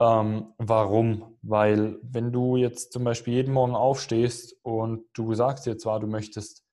ähm, 0.00 0.54
warum? 0.58 1.38
Weil 1.42 1.98
wenn 2.02 2.32
du 2.32 2.56
jetzt 2.56 2.92
zum 2.92 3.04
Beispiel 3.04 3.34
jeden 3.34 3.54
Morgen 3.54 3.76
aufstehst 3.76 4.56
und 4.62 5.04
du 5.12 5.34
sagst 5.34 5.66
dir 5.66 5.78
zwar, 5.78 6.00
du 6.00 6.06
möchtest 6.06 6.64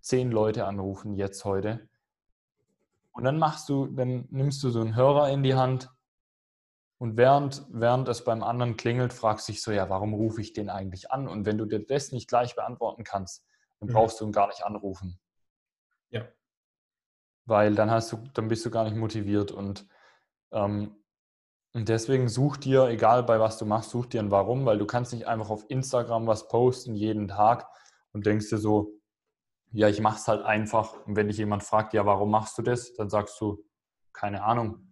zehn 0.00 0.30
Leute 0.30 0.66
anrufen 0.66 1.14
jetzt 1.14 1.44
heute, 1.44 1.88
und 3.16 3.24
dann 3.24 3.38
machst 3.38 3.70
du, 3.70 3.86
dann 3.86 4.28
nimmst 4.30 4.62
du 4.62 4.68
so 4.68 4.82
einen 4.82 4.94
Hörer 4.94 5.30
in 5.30 5.42
die 5.42 5.54
Hand 5.54 5.90
und 6.98 7.16
während, 7.16 7.66
während 7.68 8.08
es 8.08 8.24
beim 8.24 8.42
anderen 8.42 8.76
klingelt, 8.76 9.12
fragst 9.12 9.48
du 9.48 9.52
dich 9.52 9.62
so, 9.62 9.70
ja, 9.70 9.90
warum 9.90 10.14
rufe 10.14 10.40
ich 10.40 10.54
den 10.54 10.70
eigentlich 10.70 11.10
an? 11.10 11.28
Und 11.28 11.44
wenn 11.44 11.58
du 11.58 11.66
dir 11.66 11.84
das 11.84 12.10
nicht 12.10 12.28
gleich 12.28 12.54
beantworten 12.56 13.04
kannst, 13.04 13.44
dann 13.80 13.90
mhm. 13.90 13.92
brauchst 13.92 14.20
du 14.20 14.24
ihn 14.24 14.32
gar 14.32 14.46
nicht 14.48 14.64
anrufen. 14.64 15.18
Ja. 16.10 16.26
Weil 17.44 17.74
dann 17.74 17.90
hast 17.90 18.12
du, 18.12 18.16
dann 18.32 18.48
bist 18.48 18.64
du 18.64 18.70
gar 18.70 18.84
nicht 18.84 18.96
motiviert 18.96 19.52
und, 19.52 19.86
ähm, 20.52 20.96
und 21.74 21.90
deswegen 21.90 22.30
such 22.30 22.56
dir, 22.56 22.86
egal 22.86 23.22
bei 23.22 23.38
was 23.38 23.58
du 23.58 23.66
machst, 23.66 23.90
such 23.90 24.06
dir 24.06 24.20
ein 24.20 24.30
Warum, 24.30 24.64
weil 24.64 24.78
du 24.78 24.86
kannst 24.86 25.12
nicht 25.12 25.26
einfach 25.26 25.50
auf 25.50 25.66
Instagram 25.68 26.26
was 26.26 26.48
posten 26.48 26.94
jeden 26.94 27.28
Tag 27.28 27.68
und 28.12 28.24
denkst 28.24 28.48
dir 28.48 28.56
so, 28.56 28.92
ja, 29.72 29.88
ich 29.88 30.00
mache 30.00 30.16
es 30.16 30.26
halt 30.26 30.42
einfach. 30.42 31.04
Und 31.06 31.16
wenn 31.16 31.28
dich 31.28 31.36
jemand 31.36 31.62
fragt, 31.62 31.92
ja, 31.92 32.06
warum 32.06 32.30
machst 32.30 32.56
du 32.56 32.62
das, 32.62 32.94
dann 32.94 33.10
sagst 33.10 33.38
du, 33.42 33.62
keine 34.14 34.42
Ahnung. 34.42 34.85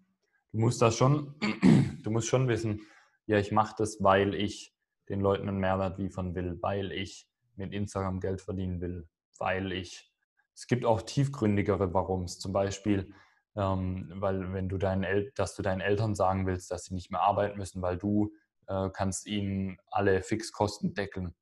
Du 0.55 0.61
musst 0.61 0.81
das 0.81 0.97
schon, 0.97 1.35
du 2.05 2.11
musst 2.13 2.29
schon 2.29 2.47
wissen, 2.47 2.81
ja, 3.27 3.39
ich 3.39 3.51
mache 3.51 3.75
das, 3.77 4.01
weil 4.05 4.37
ich 4.37 4.73
den 5.09 5.21
Leuten 5.21 5.49
einen 5.49 5.59
Mehrwert 5.59 5.99
liefern 5.99 6.37
will, 6.37 6.63
weil 6.63 6.93
ich 6.93 7.29
mit 7.57 7.73
Instagram 7.73 8.21
Geld 8.21 8.41
verdienen 8.41 8.81
will, 8.81 9.09
weil 9.39 9.73
ich. 9.73 10.13
Es 10.55 10.69
gibt 10.69 10.85
auch 10.85 11.03
tiefgründigere 11.03 11.93
Warums, 11.93 12.39
zum 12.39 12.53
Beispiel, 12.53 13.13
ähm, 13.57 14.13
weil 14.15 14.53
wenn 14.53 14.69
du 14.69 14.79
deinen 14.79 15.03
El 15.03 15.33
dass 15.35 15.57
du 15.57 15.63
deinen 15.63 15.81
Eltern 15.81 16.15
sagen 16.15 16.47
willst, 16.47 16.71
dass 16.71 16.85
sie 16.85 16.95
nicht 16.95 17.11
mehr 17.11 17.23
arbeiten 17.23 17.59
müssen, 17.59 17.83
weil 17.83 17.99
du 17.99 18.33
äh, 18.69 18.91
kannst 18.91 19.27
ihnen 19.27 19.79
alle 19.89 20.23
Fixkosten 20.23 20.95
deckeln. 20.95 21.35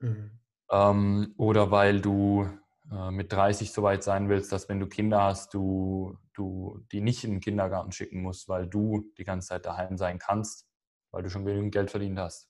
Mhm. 0.00 0.40
Ähm, 0.70 1.34
oder 1.38 1.70
weil 1.70 2.02
du 2.02 2.46
äh, 2.90 3.10
mit 3.10 3.32
30 3.32 3.72
so 3.72 3.82
weit 3.82 4.02
sein 4.02 4.28
willst, 4.28 4.52
dass 4.52 4.68
wenn 4.68 4.80
du 4.80 4.86
Kinder 4.86 5.22
hast, 5.22 5.54
du, 5.54 6.16
du 6.34 6.84
die 6.90 7.00
nicht 7.00 7.24
in 7.24 7.32
den 7.32 7.40
Kindergarten 7.40 7.92
schicken 7.92 8.22
musst, 8.22 8.48
weil 8.48 8.66
du 8.66 9.10
die 9.18 9.24
ganze 9.24 9.48
Zeit 9.48 9.66
daheim 9.66 9.96
sein 9.96 10.18
kannst, 10.18 10.66
weil 11.10 11.22
du 11.22 11.30
schon 11.30 11.44
genügend 11.44 11.72
Geld 11.72 11.90
verdient 11.90 12.18
hast. 12.18 12.48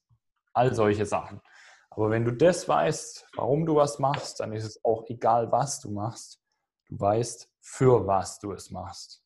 All 0.55 0.75
solche 0.75 1.07
Sachen. 1.07 1.41
Aber 1.91 2.11
wenn 2.11 2.25
du 2.25 2.33
das 2.33 2.69
weißt, 2.69 3.29
warum 3.37 3.67
du 3.67 3.77
was 3.77 3.99
machst, 3.99 4.41
dann 4.41 4.53
ist 4.53 4.65
es 4.65 4.83
auch 4.85 5.05
egal, 5.09 5.53
was 5.53 5.81
du 5.81 5.91
machst. 5.91 6.41
Du 6.89 6.99
weißt, 6.99 7.51
für 7.61 8.07
was 8.07 8.39
du 8.39 8.53
es 8.53 8.71
machst. 8.71 9.23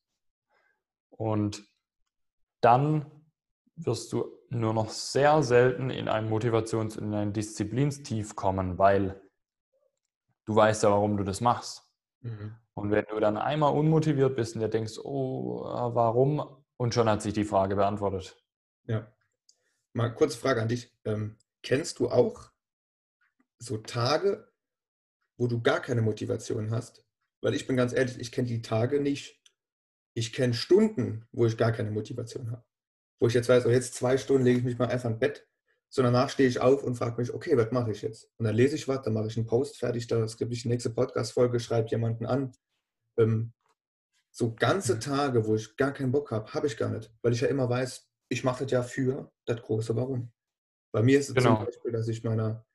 Und 1.10 1.64
dann 2.60 3.10
wirst 3.76 4.12
du 4.12 4.32
nur 4.48 4.74
noch 4.74 4.90
sehr 4.90 5.42
selten 5.42 5.90
in 5.90 6.08
ein 6.08 6.28
Motivations- 6.28 6.98
und 6.98 7.08
in 7.08 7.14
ein 7.14 7.32
Disziplinstief 7.32 8.34
kommen, 8.34 8.78
weil 8.78 9.20
du 10.46 10.54
weißt 10.54 10.84
ja, 10.84 10.90
warum 10.90 11.16
du 11.16 11.24
das 11.24 11.40
machst. 11.40 11.86
Mhm. 12.22 12.56
Und 12.74 12.90
wenn 12.90 13.04
du 13.06 13.20
dann 13.20 13.36
einmal 13.36 13.72
unmotiviert 13.72 14.36
bist 14.36 14.54
und 14.54 14.60
dir 14.60 14.68
denkst, 14.68 14.98
oh, 15.02 15.62
warum? 15.62 16.64
Und 16.76 16.94
schon 16.94 17.08
hat 17.08 17.22
sich 17.22 17.34
die 17.34 17.44
Frage 17.44 17.76
beantwortet. 17.76 18.42
Ja. 18.84 19.12
Mal 19.92 20.10
kurze 20.14 20.38
Frage 20.38 20.62
an 20.62 20.68
dich. 20.68 20.94
Ähm, 21.04 21.38
kennst 21.62 21.98
du 21.98 22.10
auch 22.10 22.50
so 23.58 23.78
Tage, 23.78 24.52
wo 25.38 25.46
du 25.46 25.62
gar 25.62 25.80
keine 25.80 26.02
Motivation 26.02 26.70
hast? 26.70 27.04
Weil 27.40 27.54
ich 27.54 27.66
bin 27.66 27.76
ganz 27.76 27.92
ehrlich, 27.92 28.18
ich 28.20 28.32
kenne 28.32 28.48
die 28.48 28.62
Tage 28.62 29.00
nicht. 29.00 29.42
Ich 30.14 30.32
kenne 30.32 30.54
Stunden, 30.54 31.26
wo 31.32 31.46
ich 31.46 31.56
gar 31.56 31.72
keine 31.72 31.90
Motivation 31.90 32.50
habe. 32.50 32.64
Wo 33.20 33.26
ich 33.26 33.34
jetzt 33.34 33.48
weiß, 33.48 33.64
oh, 33.66 33.70
jetzt 33.70 33.94
zwei 33.94 34.18
Stunden 34.18 34.44
lege 34.44 34.58
ich 34.58 34.64
mich 34.64 34.78
mal 34.78 34.88
einfach 34.88 35.10
ins 35.10 35.18
Bett 35.18 35.46
so 35.96 36.02
danach 36.02 36.28
stehe 36.28 36.46
ich 36.46 36.60
auf 36.60 36.84
und 36.84 36.94
frage 36.94 37.18
mich, 37.18 37.32
okay, 37.32 37.56
was 37.56 37.72
mache 37.72 37.90
ich 37.90 38.02
jetzt? 38.02 38.30
Und 38.36 38.44
dann 38.44 38.54
lese 38.54 38.76
ich 38.76 38.86
was, 38.86 39.00
dann 39.00 39.14
mache 39.14 39.28
ich 39.28 39.36
einen 39.38 39.46
Post 39.46 39.78
fertig, 39.78 40.06
da 40.06 40.28
skripte 40.28 40.52
ich 40.52 40.60
die 40.60 40.68
nächste 40.68 40.90
Podcast-Folge, 40.90 41.58
schreibe 41.58 41.88
jemanden 41.88 42.26
an. 42.26 42.52
Ähm, 43.16 43.54
so 44.30 44.54
ganze 44.54 44.96
mhm. 44.96 45.00
Tage, 45.00 45.46
wo 45.46 45.54
ich 45.54 45.74
gar 45.78 45.94
keinen 45.94 46.12
Bock 46.12 46.32
habe, 46.32 46.52
habe 46.52 46.66
ich 46.66 46.76
gar 46.76 46.90
nicht, 46.90 47.10
weil 47.22 47.32
ich 47.32 47.40
ja 47.40 47.48
immer 47.48 47.70
weiß, 47.70 48.06
ich 48.28 48.44
mache 48.44 48.64
das 48.64 48.72
ja 48.72 48.82
für 48.82 49.32
das 49.46 49.62
große 49.62 49.96
Warum. 49.96 50.30
Bei 50.92 51.02
mir 51.02 51.18
ist 51.18 51.30
es 51.30 51.34
genau. 51.34 51.56
zum 51.56 51.64
Beispiel, 51.64 51.92
dass 51.92 52.08
ich 52.08 52.22
meiner 52.22 52.66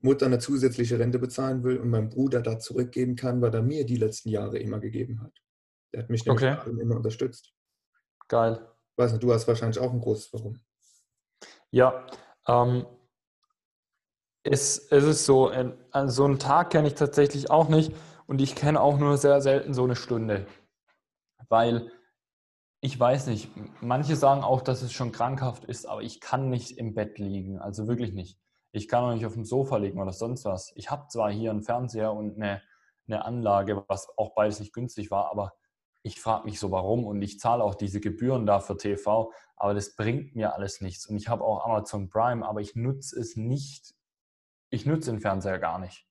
Mutter 0.00 0.26
eine 0.26 0.38
zusätzliche 0.38 0.98
Rente 0.98 1.18
bezahlen 1.18 1.64
will 1.64 1.78
und 1.78 1.88
meinem 1.88 2.10
Bruder 2.10 2.42
da 2.42 2.58
zurückgeben 2.58 3.16
kann, 3.16 3.40
weil 3.40 3.54
er 3.54 3.62
mir 3.62 3.86
die 3.86 3.96
letzten 3.96 4.28
Jahre 4.28 4.58
immer 4.58 4.78
gegeben 4.78 5.22
hat. 5.22 5.32
Der 5.94 6.02
hat 6.02 6.10
mich 6.10 6.26
nämlich 6.26 6.44
okay. 6.44 6.70
immer 6.78 6.96
unterstützt. 6.96 7.54
Geil. 8.28 8.60
Weiß 8.96 9.12
nicht, 9.12 9.22
du 9.22 9.32
hast 9.32 9.48
wahrscheinlich 9.48 9.78
auch 9.78 9.90
ein 9.90 10.00
großes 10.00 10.34
Warum. 10.34 10.60
Ja, 11.70 12.06
ähm, 12.48 12.86
Es, 14.44 14.78
es 14.90 15.04
ist 15.04 15.26
so, 15.26 15.48
also 15.90 16.12
so 16.14 16.24
einen 16.24 16.38
Tag 16.38 16.70
kenne 16.70 16.88
ich 16.88 16.94
tatsächlich 16.94 17.50
auch 17.50 17.68
nicht 17.68 17.92
und 18.26 18.40
ich 18.40 18.54
kenne 18.54 18.80
auch 18.80 18.98
nur 18.98 19.16
sehr 19.18 19.40
selten 19.40 19.74
so 19.74 19.84
eine 19.84 19.96
Stunde. 19.96 20.46
Weil 21.48 21.90
ich 22.80 22.98
weiß 22.98 23.26
nicht, 23.26 23.50
manche 23.80 24.16
sagen 24.16 24.42
auch, 24.42 24.62
dass 24.62 24.82
es 24.82 24.92
schon 24.92 25.12
krankhaft 25.12 25.64
ist, 25.64 25.86
aber 25.86 26.02
ich 26.02 26.20
kann 26.20 26.48
nicht 26.48 26.78
im 26.78 26.94
Bett 26.94 27.18
liegen, 27.18 27.58
also 27.58 27.88
wirklich 27.88 28.12
nicht. 28.14 28.38
Ich 28.72 28.86
kann 28.88 29.04
auch 29.04 29.12
nicht 29.14 29.26
auf 29.26 29.34
dem 29.34 29.44
Sofa 29.44 29.76
liegen 29.78 30.00
oder 30.00 30.12
sonst 30.12 30.44
was. 30.44 30.72
Ich 30.76 30.90
habe 30.90 31.08
zwar 31.08 31.30
hier 31.32 31.50
einen 31.50 31.62
Fernseher 31.62 32.12
und 32.12 32.36
eine, 32.36 32.62
eine 33.08 33.24
Anlage, 33.24 33.84
was 33.88 34.08
auch 34.16 34.34
beides 34.34 34.60
nicht 34.60 34.72
günstig 34.72 35.10
war, 35.10 35.30
aber 35.30 35.54
ich 36.02 36.20
frage 36.20 36.44
mich 36.44 36.58
so, 36.58 36.70
warum 36.70 37.04
und 37.04 37.20
ich 37.22 37.38
zahle 37.38 37.64
auch 37.64 37.74
diese 37.74 38.00
Gebühren 38.00 38.46
da 38.46 38.60
für 38.60 38.76
TV, 38.76 39.32
aber 39.56 39.74
das 39.74 39.96
bringt 39.96 40.36
mir 40.36 40.54
alles 40.54 40.80
nichts. 40.80 41.06
Und 41.06 41.16
ich 41.16 41.28
habe 41.28 41.44
auch 41.44 41.64
Amazon 41.64 42.08
Prime, 42.08 42.46
aber 42.46 42.60
ich 42.60 42.76
nutze 42.76 43.18
es 43.18 43.36
nicht. 43.36 43.94
Ich 44.70 44.86
nutze 44.86 45.10
den 45.10 45.20
Fernseher 45.20 45.58
gar 45.58 45.78
nicht. 45.78 46.06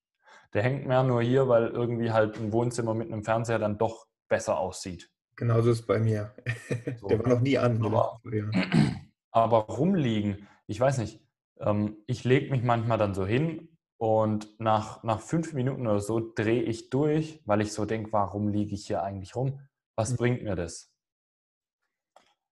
Der 0.54 0.64
hängt 0.64 0.88
mir 0.88 1.04
nur 1.04 1.22
hier, 1.22 1.48
weil 1.48 1.68
irgendwie 1.68 2.12
halt 2.12 2.38
ein 2.38 2.52
Wohnzimmer 2.52 2.94
mit 2.94 3.12
einem 3.12 3.24
Fernseher 3.24 3.60
dann 3.60 3.78
doch 3.78 4.08
besser 4.28 4.58
aussieht. 4.58 5.10
Genauso 5.36 5.72
ist 5.72 5.82
es 5.82 5.86
bei 5.86 6.00
mir. 6.00 6.34
So. 7.00 7.08
Der 7.08 7.20
war 7.20 7.28
noch 7.28 7.42
nie 7.42 7.58
an. 7.58 7.84
Aber, 7.86 8.20
aber 9.32 9.58
rumliegen, 9.60 10.48
ich 10.66 10.80
weiß 10.80 10.98
nicht. 10.98 11.22
Ähm, 11.60 11.98
ich 12.08 12.24
lege 12.24 12.50
mich 12.50 12.64
manchmal 12.64 12.98
dann 12.98 13.14
so 13.14 13.26
hin 13.26 13.78
und 13.98 14.60
nach, 14.60 15.04
nach 15.04 15.20
fünf 15.20 15.54
Minuten 15.54 15.88
oder 15.88 16.00
so 16.00 16.34
drehe 16.34 16.64
ich 16.64 16.90
durch, 16.90 17.42
weil 17.46 17.62
ich 17.62 17.74
so 17.74 17.86
denke, 17.86 18.12
warum 18.14 18.48
liege 18.48 18.74
ich 18.74 18.88
hier 18.88 19.04
eigentlich 19.04 19.36
rum? 19.36 19.60
Was 19.98 20.12
mhm. 20.12 20.16
bringt 20.16 20.44
mir 20.44 20.56
das? 20.56 20.90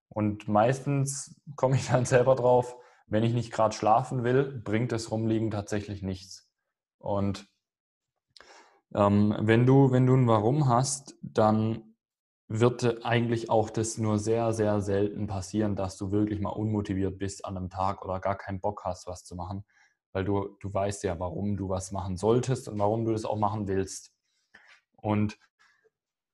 Und 0.10 0.48
meistens 0.48 1.40
komme 1.56 1.78
ich 1.78 1.88
dann 1.88 2.06
selber 2.06 2.36
drauf, 2.36 2.76
wenn 3.08 3.24
ich 3.24 3.34
nicht 3.34 3.52
gerade 3.52 3.76
schlafen 3.76 4.24
will, 4.24 4.62
bringt 4.64 4.92
das 4.92 5.12
Rumliegen 5.12 5.52
tatsächlich 5.52 6.02
nichts. 6.02 6.50
Und 6.98 7.48
ähm, 8.96 9.36
wenn, 9.40 9.66
du, 9.66 9.92
wenn 9.92 10.08
du 10.08 10.16
ein 10.16 10.28
Warum 10.28 10.68
hast, 10.68 11.16
dann 11.22 11.96
wird 12.48 13.06
eigentlich 13.06 13.50
auch 13.50 13.70
das 13.70 13.98
nur 13.98 14.18
sehr, 14.18 14.54
sehr 14.54 14.82
selten 14.82 15.28
passieren, 15.28 15.76
dass 15.76 15.98
du 15.98 16.12
wirklich 16.12 16.40
mal 16.40 16.50
unmotiviert 16.50 17.18
bist 17.18 17.46
an 17.46 17.58
einem 17.58 17.70
Tag 17.70 18.04
oder 18.04 18.20
gar 18.20 18.38
keinen 18.38 18.60
Bock 18.60 18.86
hast, 18.86 19.08
was 19.08 19.24
zu 19.24 19.36
machen, 19.36 19.66
weil 20.14 20.24
du, 20.24 20.56
du 20.60 20.74
weißt 20.74 21.04
ja, 21.04 21.20
warum 21.20 21.58
du 21.58 21.70
was 21.70 21.92
machen 21.92 22.18
solltest 22.18 22.68
und 22.68 22.80
warum 22.80 23.06
du 23.06 23.12
das 23.12 23.26
auch 23.26 23.38
machen 23.38 23.68
willst. 23.68 24.14
Und 24.96 25.38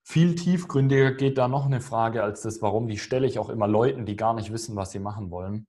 viel 0.02 0.34
tiefgründiger 0.34 1.12
geht 1.12 1.38
da 1.38 1.48
noch 1.48 1.66
eine 1.66 1.80
Frage 1.80 2.22
als 2.22 2.42
das 2.42 2.60
Warum. 2.60 2.88
Die 2.88 2.98
stelle 2.98 3.26
ich 3.26 3.38
auch 3.38 3.48
immer 3.48 3.68
Leuten, 3.68 4.04
die 4.04 4.16
gar 4.16 4.34
nicht 4.34 4.52
wissen, 4.52 4.76
was 4.76 4.90
sie 4.90 4.98
machen 4.98 5.30
wollen. 5.30 5.66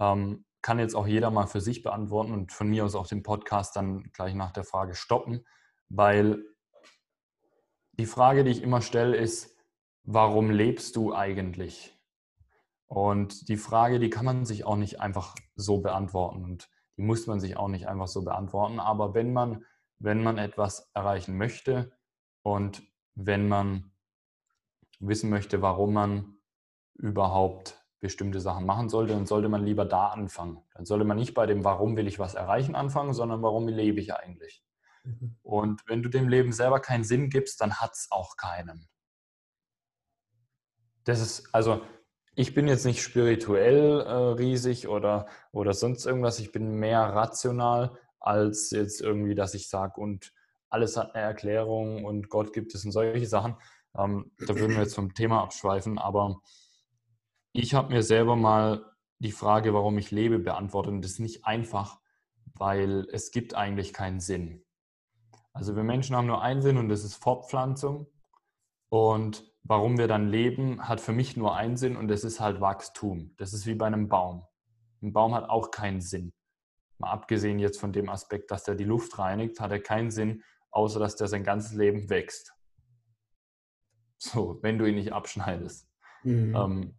Ähm, 0.00 0.44
kann 0.60 0.78
jetzt 0.78 0.96
auch 0.96 1.06
jeder 1.06 1.30
mal 1.30 1.46
für 1.46 1.60
sich 1.60 1.82
beantworten 1.82 2.32
und 2.32 2.50
von 2.50 2.68
mir 2.68 2.84
aus 2.84 2.94
auch 2.94 3.06
den 3.06 3.22
Podcast 3.22 3.76
dann 3.76 4.04
gleich 4.12 4.34
nach 4.34 4.50
der 4.50 4.64
Frage 4.64 4.94
stoppen, 4.94 5.44
weil 5.88 6.42
die 7.92 8.06
Frage, 8.06 8.44
die 8.44 8.50
ich 8.50 8.62
immer 8.62 8.80
stelle, 8.80 9.16
ist, 9.16 9.54
warum 10.04 10.50
lebst 10.50 10.96
du 10.96 11.14
eigentlich? 11.14 11.94
Und 12.86 13.48
die 13.48 13.56
Frage, 13.56 13.98
die 13.98 14.10
kann 14.10 14.24
man 14.24 14.46
sich 14.46 14.64
auch 14.64 14.76
nicht 14.76 15.00
einfach 15.00 15.34
so 15.54 15.80
beantworten 15.80 16.42
und 16.44 16.70
die 16.96 17.02
muss 17.02 17.26
man 17.26 17.40
sich 17.40 17.56
auch 17.56 17.68
nicht 17.68 17.86
einfach 17.86 18.08
so 18.08 18.24
beantworten. 18.24 18.80
Aber 18.80 19.14
wenn 19.14 19.32
man, 19.32 19.64
wenn 19.98 20.22
man 20.22 20.38
etwas 20.38 20.90
erreichen 20.94 21.36
möchte 21.36 21.92
und 22.42 22.82
wenn 23.14 23.48
man 23.48 23.92
wissen 25.00 25.30
möchte, 25.30 25.62
warum 25.62 25.92
man 25.92 26.36
überhaupt 26.94 27.84
bestimmte 28.00 28.40
Sachen 28.40 28.66
machen 28.66 28.88
sollte, 28.88 29.14
dann 29.14 29.26
sollte 29.26 29.48
man 29.48 29.64
lieber 29.64 29.84
da 29.84 30.08
anfangen. 30.08 30.62
Dann 30.74 30.84
sollte 30.84 31.04
man 31.04 31.16
nicht 31.16 31.34
bei 31.34 31.46
dem, 31.46 31.64
warum 31.64 31.96
will 31.96 32.06
ich 32.06 32.18
was 32.18 32.34
erreichen, 32.34 32.74
anfangen, 32.74 33.14
sondern 33.14 33.42
warum 33.42 33.66
lebe 33.66 34.00
ich 34.00 34.14
eigentlich. 34.14 34.62
Mhm. 35.04 35.36
Und 35.42 35.82
wenn 35.88 36.02
du 36.02 36.08
dem 36.08 36.28
Leben 36.28 36.52
selber 36.52 36.80
keinen 36.80 37.04
Sinn 37.04 37.30
gibst, 37.30 37.60
dann 37.60 37.80
hat 37.80 37.92
es 37.94 38.08
auch 38.10 38.36
keinen. 38.36 38.88
Das 41.04 41.20
ist, 41.20 41.54
also 41.54 41.82
ich 42.34 42.54
bin 42.54 42.66
jetzt 42.66 42.84
nicht 42.84 43.02
spirituell 43.02 44.00
äh, 44.00 44.12
riesig 44.12 44.88
oder, 44.88 45.26
oder 45.52 45.72
sonst 45.72 46.04
irgendwas, 46.04 46.40
ich 46.40 46.52
bin 46.52 46.74
mehr 46.74 47.00
rational 47.00 47.96
als 48.20 48.70
jetzt 48.70 49.00
irgendwie, 49.00 49.34
dass 49.34 49.54
ich 49.54 49.68
sage, 49.68 50.00
und 50.00 50.32
alles 50.74 50.96
hat 50.96 51.14
eine 51.14 51.24
Erklärung 51.24 52.04
und 52.04 52.28
Gott 52.28 52.52
gibt 52.52 52.74
es 52.74 52.84
und 52.84 52.90
solche 52.90 53.26
Sachen. 53.26 53.56
Ähm, 53.96 54.32
da 54.46 54.56
würden 54.56 54.72
wir 54.72 54.82
jetzt 54.82 54.96
vom 54.96 55.14
Thema 55.14 55.42
abschweifen, 55.42 55.98
aber 55.98 56.40
ich 57.52 57.74
habe 57.74 57.94
mir 57.94 58.02
selber 58.02 58.34
mal 58.34 58.84
die 59.20 59.30
Frage, 59.30 59.72
warum 59.72 59.96
ich 59.98 60.10
lebe, 60.10 60.40
beantwortet 60.40 60.92
und 60.92 61.02
das 61.02 61.12
ist 61.12 61.20
nicht 61.20 61.46
einfach, 61.46 62.00
weil 62.54 63.06
es 63.12 63.30
gibt 63.30 63.54
eigentlich 63.54 63.92
keinen 63.92 64.18
Sinn. 64.18 64.64
Also 65.52 65.76
wir 65.76 65.84
Menschen 65.84 66.16
haben 66.16 66.26
nur 66.26 66.42
einen 66.42 66.60
Sinn 66.60 66.76
und 66.76 66.88
das 66.88 67.04
ist 67.04 67.14
Fortpflanzung 67.14 68.08
und 68.88 69.44
warum 69.62 69.96
wir 69.96 70.08
dann 70.08 70.28
leben, 70.28 70.88
hat 70.88 71.00
für 71.00 71.12
mich 71.12 71.36
nur 71.36 71.54
einen 71.54 71.76
Sinn 71.76 71.96
und 71.96 72.08
das 72.08 72.24
ist 72.24 72.40
halt 72.40 72.60
Wachstum. 72.60 73.34
Das 73.38 73.52
ist 73.52 73.64
wie 73.66 73.76
bei 73.76 73.86
einem 73.86 74.08
Baum. 74.08 74.44
Ein 75.02 75.12
Baum 75.12 75.34
hat 75.34 75.48
auch 75.48 75.70
keinen 75.70 76.00
Sinn. 76.00 76.32
Mal 76.98 77.10
abgesehen 77.10 77.60
jetzt 77.60 77.78
von 77.78 77.92
dem 77.92 78.08
Aspekt, 78.08 78.50
dass 78.50 78.64
der 78.64 78.74
die 78.74 78.84
Luft 78.84 79.18
reinigt, 79.18 79.60
hat 79.60 79.70
er 79.70 79.80
keinen 79.80 80.10
Sinn, 80.10 80.42
außer 80.74 80.98
dass 80.98 81.16
der 81.16 81.28
sein 81.28 81.44
ganzes 81.44 81.72
Leben 81.72 82.10
wächst. 82.10 82.54
So, 84.18 84.58
wenn 84.62 84.78
du 84.78 84.86
ihn 84.86 84.96
nicht 84.96 85.12
abschneidest. 85.12 85.88
Mhm. 86.22 86.56
Ähm, 86.56 86.98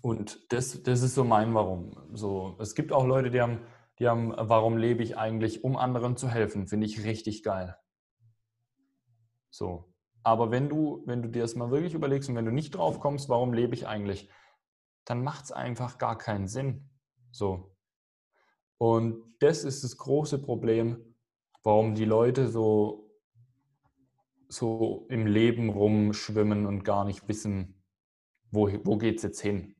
und 0.00 0.52
das, 0.52 0.82
das 0.82 1.02
ist 1.02 1.14
so 1.14 1.24
mein 1.24 1.54
Warum. 1.54 1.96
So, 2.14 2.56
es 2.60 2.74
gibt 2.74 2.92
auch 2.92 3.06
Leute, 3.06 3.30
die 3.30 3.40
haben, 3.40 3.60
die 3.98 4.08
haben, 4.08 4.32
warum 4.36 4.76
lebe 4.76 5.02
ich 5.02 5.16
eigentlich, 5.16 5.64
um 5.64 5.76
anderen 5.76 6.16
zu 6.16 6.28
helfen, 6.28 6.68
finde 6.68 6.86
ich 6.86 7.04
richtig 7.04 7.42
geil. 7.42 7.76
So. 9.50 9.92
Aber 10.22 10.50
wenn 10.50 10.68
du, 10.68 11.02
wenn 11.06 11.22
du 11.22 11.28
dir 11.28 11.42
das 11.42 11.54
mal 11.54 11.70
wirklich 11.70 11.94
überlegst 11.94 12.28
und 12.28 12.36
wenn 12.36 12.44
du 12.44 12.52
nicht 12.52 12.74
drauf 12.74 13.00
kommst, 13.00 13.28
warum 13.28 13.52
lebe 13.52 13.74
ich 13.74 13.86
eigentlich, 13.86 14.30
dann 15.04 15.22
macht 15.22 15.46
es 15.46 15.52
einfach 15.52 15.98
gar 15.98 16.18
keinen 16.18 16.48
Sinn. 16.48 16.90
So. 17.30 17.74
Und 18.78 19.34
das 19.40 19.64
ist 19.64 19.84
das 19.84 19.96
große 19.96 20.38
Problem, 20.38 21.07
warum 21.62 21.94
die 21.94 22.04
Leute 22.04 22.48
so, 22.48 23.10
so 24.48 25.06
im 25.08 25.26
Leben 25.26 25.68
rumschwimmen 25.68 26.66
und 26.66 26.84
gar 26.84 27.04
nicht 27.04 27.28
wissen, 27.28 27.82
wo, 28.50 28.70
wo 28.84 28.96
geht 28.96 29.16
es 29.16 29.22
jetzt 29.22 29.40
hin? 29.40 29.76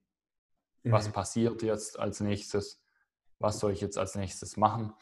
Was 0.85 1.09
mhm. 1.09 1.13
passiert 1.13 1.63
jetzt 1.63 1.99
als 1.99 2.21
nächstes? 2.21 2.83
Was 3.39 3.61
soll 3.61 3.73
ich 3.73 3.81
jetzt 3.81 3.99
als 3.99 4.15
nächstes 4.15 4.57
machen? 4.57 4.93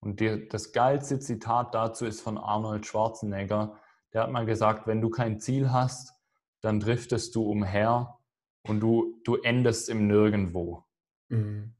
Und 0.00 0.20
die, 0.20 0.48
das 0.48 0.72
geilste 0.72 1.18
Zitat 1.18 1.74
dazu 1.74 2.04
ist 2.04 2.20
von 2.20 2.38
Arnold 2.38 2.86
Schwarzenegger. 2.86 3.78
Der 4.12 4.22
hat 4.22 4.30
mal 4.30 4.46
gesagt, 4.46 4.86
wenn 4.86 5.00
du 5.00 5.10
kein 5.10 5.40
Ziel 5.40 5.72
hast, 5.72 6.14
dann 6.60 6.80
driftest 6.80 7.34
du 7.34 7.42
umher 7.42 8.18
und 8.62 8.80
du, 8.80 9.20
du 9.24 9.36
endest 9.36 9.88
im 9.88 10.06
Nirgendwo. 10.06 10.84
Mhm. 11.28 11.74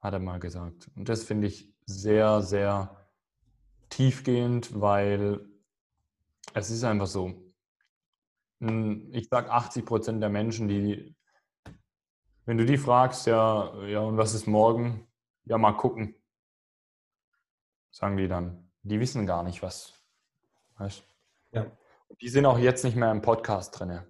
Hat 0.00 0.12
er 0.12 0.20
mal 0.20 0.38
gesagt. 0.38 0.90
Und 0.94 1.08
das 1.08 1.24
finde 1.24 1.48
ich 1.48 1.74
sehr, 1.86 2.42
sehr 2.42 2.97
tiefgehend, 3.88 4.80
weil 4.80 5.40
es 6.54 6.70
ist 6.70 6.84
einfach 6.84 7.06
so. 7.06 7.34
Ich 8.60 9.28
sage 9.28 9.50
80 9.50 9.84
Prozent 9.84 10.22
der 10.22 10.30
Menschen, 10.30 10.68
die, 10.68 11.14
wenn 12.44 12.58
du 12.58 12.64
die 12.64 12.78
fragst, 12.78 13.26
ja, 13.26 13.84
ja, 13.86 14.00
und 14.00 14.16
was 14.16 14.34
ist 14.34 14.46
morgen? 14.46 15.06
Ja, 15.44 15.58
mal 15.58 15.72
gucken. 15.72 16.14
Sagen 17.90 18.16
die 18.16 18.28
dann. 18.28 18.70
Die 18.82 19.00
wissen 19.00 19.26
gar 19.26 19.42
nicht, 19.42 19.62
was. 19.62 19.94
Weißt? 20.76 21.04
Ja. 21.52 21.70
Die 22.20 22.28
sind 22.28 22.46
auch 22.46 22.58
jetzt 22.58 22.84
nicht 22.84 22.96
mehr 22.96 23.10
im 23.10 23.22
Podcast 23.22 23.78
drin. 23.78 24.00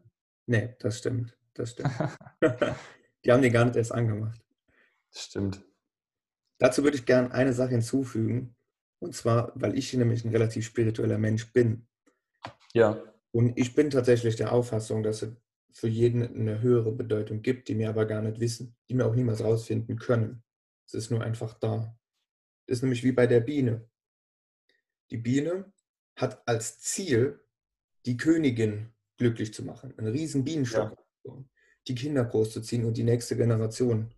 Nee, 0.46 0.76
das 0.78 0.98
stimmt. 0.98 1.36
Das 1.54 1.72
stimmt. 1.72 1.92
die 3.24 3.32
haben 3.32 3.42
die 3.42 3.50
gar 3.50 3.64
nicht 3.64 3.76
erst 3.76 3.92
angemacht. 3.92 4.40
Das 5.12 5.24
stimmt. 5.24 5.62
Dazu 6.58 6.84
würde 6.84 6.96
ich 6.96 7.06
gerne 7.06 7.32
eine 7.32 7.52
Sache 7.52 7.70
hinzufügen. 7.70 8.56
Und 9.00 9.14
zwar, 9.14 9.52
weil 9.54 9.78
ich 9.78 9.92
nämlich 9.94 10.24
ein 10.24 10.30
relativ 10.30 10.66
spiritueller 10.66 11.18
Mensch 11.18 11.52
bin. 11.52 11.86
Ja. 12.74 13.02
Und 13.30 13.58
ich 13.58 13.74
bin 13.74 13.90
tatsächlich 13.90 14.36
der 14.36 14.52
Auffassung, 14.52 15.02
dass 15.02 15.22
es 15.22 15.32
für 15.72 15.88
jeden 15.88 16.22
eine 16.22 16.60
höhere 16.60 16.92
Bedeutung 16.92 17.42
gibt, 17.42 17.68
die 17.68 17.78
wir 17.78 17.88
aber 17.88 18.06
gar 18.06 18.22
nicht 18.22 18.40
wissen, 18.40 18.76
die 18.88 18.96
wir 18.96 19.06
auch 19.06 19.14
niemals 19.14 19.42
rausfinden 19.44 19.98
können. 19.98 20.42
Es 20.86 20.94
ist 20.94 21.10
nur 21.10 21.22
einfach 21.22 21.54
da. 21.54 21.96
Das 22.66 22.78
ist 22.78 22.82
nämlich 22.82 23.04
wie 23.04 23.12
bei 23.12 23.26
der 23.26 23.40
Biene. 23.40 23.88
Die 25.10 25.18
Biene 25.18 25.72
hat 26.16 26.46
als 26.46 26.80
Ziel, 26.80 27.40
die 28.06 28.16
Königin 28.16 28.92
glücklich 29.16 29.54
zu 29.54 29.64
machen, 29.64 29.96
einen 29.98 30.08
riesen 30.08 30.44
Bienenstock, 30.44 30.96
ja. 31.24 31.44
die 31.86 31.94
Kinder 31.94 32.24
großzuziehen 32.24 32.84
und 32.84 32.96
die 32.96 33.04
nächste 33.04 33.36
Generation 33.36 34.12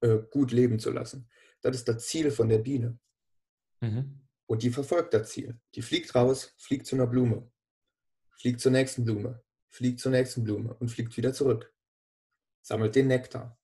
äh, 0.00 0.18
gut 0.30 0.52
leben 0.52 0.78
zu 0.78 0.90
lassen. 0.90 1.28
Das 1.62 1.74
ist 1.74 1.88
das 1.88 2.06
Ziel 2.06 2.30
von 2.30 2.48
der 2.48 2.58
Biene. 2.58 2.98
Mhm. 3.80 4.20
Und 4.46 4.62
die 4.62 4.70
verfolgt 4.70 5.12
das 5.14 5.30
Ziel. 5.30 5.58
Die 5.74 5.82
fliegt 5.82 6.14
raus, 6.14 6.54
fliegt 6.56 6.86
zu 6.86 6.96
einer 6.96 7.06
Blume, 7.06 7.50
fliegt 8.30 8.60
zur 8.60 8.72
nächsten 8.72 9.04
Blume, 9.04 9.42
fliegt 9.68 10.00
zur 10.00 10.12
nächsten 10.12 10.44
Blume 10.44 10.74
und 10.74 10.88
fliegt 10.88 11.16
wieder 11.16 11.32
zurück. 11.32 11.74
Sammelt 12.62 12.94
den 12.94 13.08
Nektar. 13.08 13.58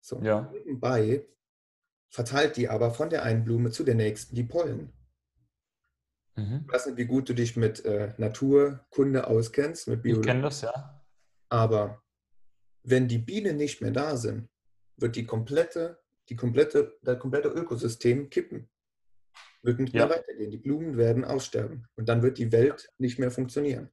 So, 0.00 0.20
ja. 0.22 0.50
nebenbei 0.52 1.26
verteilt 2.10 2.56
die 2.56 2.68
aber 2.68 2.92
von 2.92 3.10
der 3.10 3.22
einen 3.22 3.44
Blume 3.44 3.70
zu 3.70 3.84
der 3.84 3.94
nächsten 3.94 4.34
die 4.34 4.44
Pollen. 4.44 4.92
Mhm. 6.36 6.64
Ich 6.66 6.72
weiß 6.72 6.86
nicht, 6.86 6.96
wie 6.96 7.04
gut 7.04 7.28
du 7.28 7.34
dich 7.34 7.56
mit 7.56 7.84
äh, 7.84 8.14
Naturkunde 8.16 9.26
auskennst, 9.26 9.88
mit 9.88 10.02
Biologie. 10.02 10.28
Ich 10.28 10.32
kenne 10.32 10.42
das, 10.42 10.62
ja. 10.62 11.04
Aber 11.48 12.02
wenn 12.82 13.08
die 13.08 13.18
Bienen 13.18 13.56
nicht 13.56 13.80
mehr 13.80 13.90
da 13.90 14.16
sind, 14.16 14.48
wird 14.96 15.16
die 15.16 15.26
komplette, 15.26 16.02
die 16.28 16.36
komplette, 16.36 16.98
das 17.02 17.18
komplette 17.18 17.48
Ökosystem 17.48 18.30
kippen. 18.30 18.70
Wird 19.62 19.80
nicht 19.80 19.94
ja. 19.94 20.06
mehr 20.06 20.16
weitergehen. 20.16 20.50
Die 20.50 20.58
Blumen 20.58 20.96
werden 20.96 21.24
aussterben. 21.24 21.86
Und 21.96 22.08
dann 22.08 22.22
wird 22.22 22.38
die 22.38 22.52
Welt 22.52 22.92
nicht 22.98 23.18
mehr 23.18 23.30
funktionieren. 23.30 23.90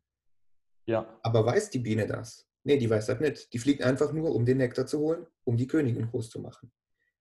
Ja. 0.86 1.20
Aber 1.24 1.46
weiß 1.46 1.70
die 1.72 1.80
Biene 1.80 2.08
das? 2.08 2.48
Nee, 2.64 2.78
die 2.78 2.90
weiß 2.90 3.08
das 3.08 3.20
nicht. 3.20 3.54
Die 3.54 3.60
fliegt 3.60 3.82
einfach 3.84 4.12
nur, 4.12 4.34
um 4.34 4.46
den 4.46 4.58
Nektar 4.58 4.86
zu 4.86 5.00
holen, 5.00 5.26
um 5.44 5.58
die 5.58 5.68
Königin 5.68 6.08
groß 6.08 6.30
zu 6.30 6.40
machen. 6.40 6.72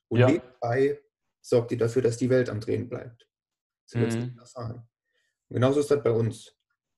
Und 0.08 0.20
ja. 0.20 0.30
nebenbei 0.30 1.00
sorgt 1.40 1.70
die 1.70 1.76
dafür, 1.76 2.02
dass 2.02 2.16
die 2.16 2.30
Welt 2.30 2.48
am 2.48 2.60
Drehen 2.60 2.88
bleibt. 2.88 3.28
Sie 3.86 3.98
wird 3.98 4.10
es 4.10 4.16
mhm. 4.16 4.22
nicht 4.22 4.38
erfahren. 4.38 4.88
Und 5.48 5.54
genauso 5.54 5.80
ist 5.80 5.90
das 5.90 6.02
bei 6.02 6.10
uns. 6.10 6.56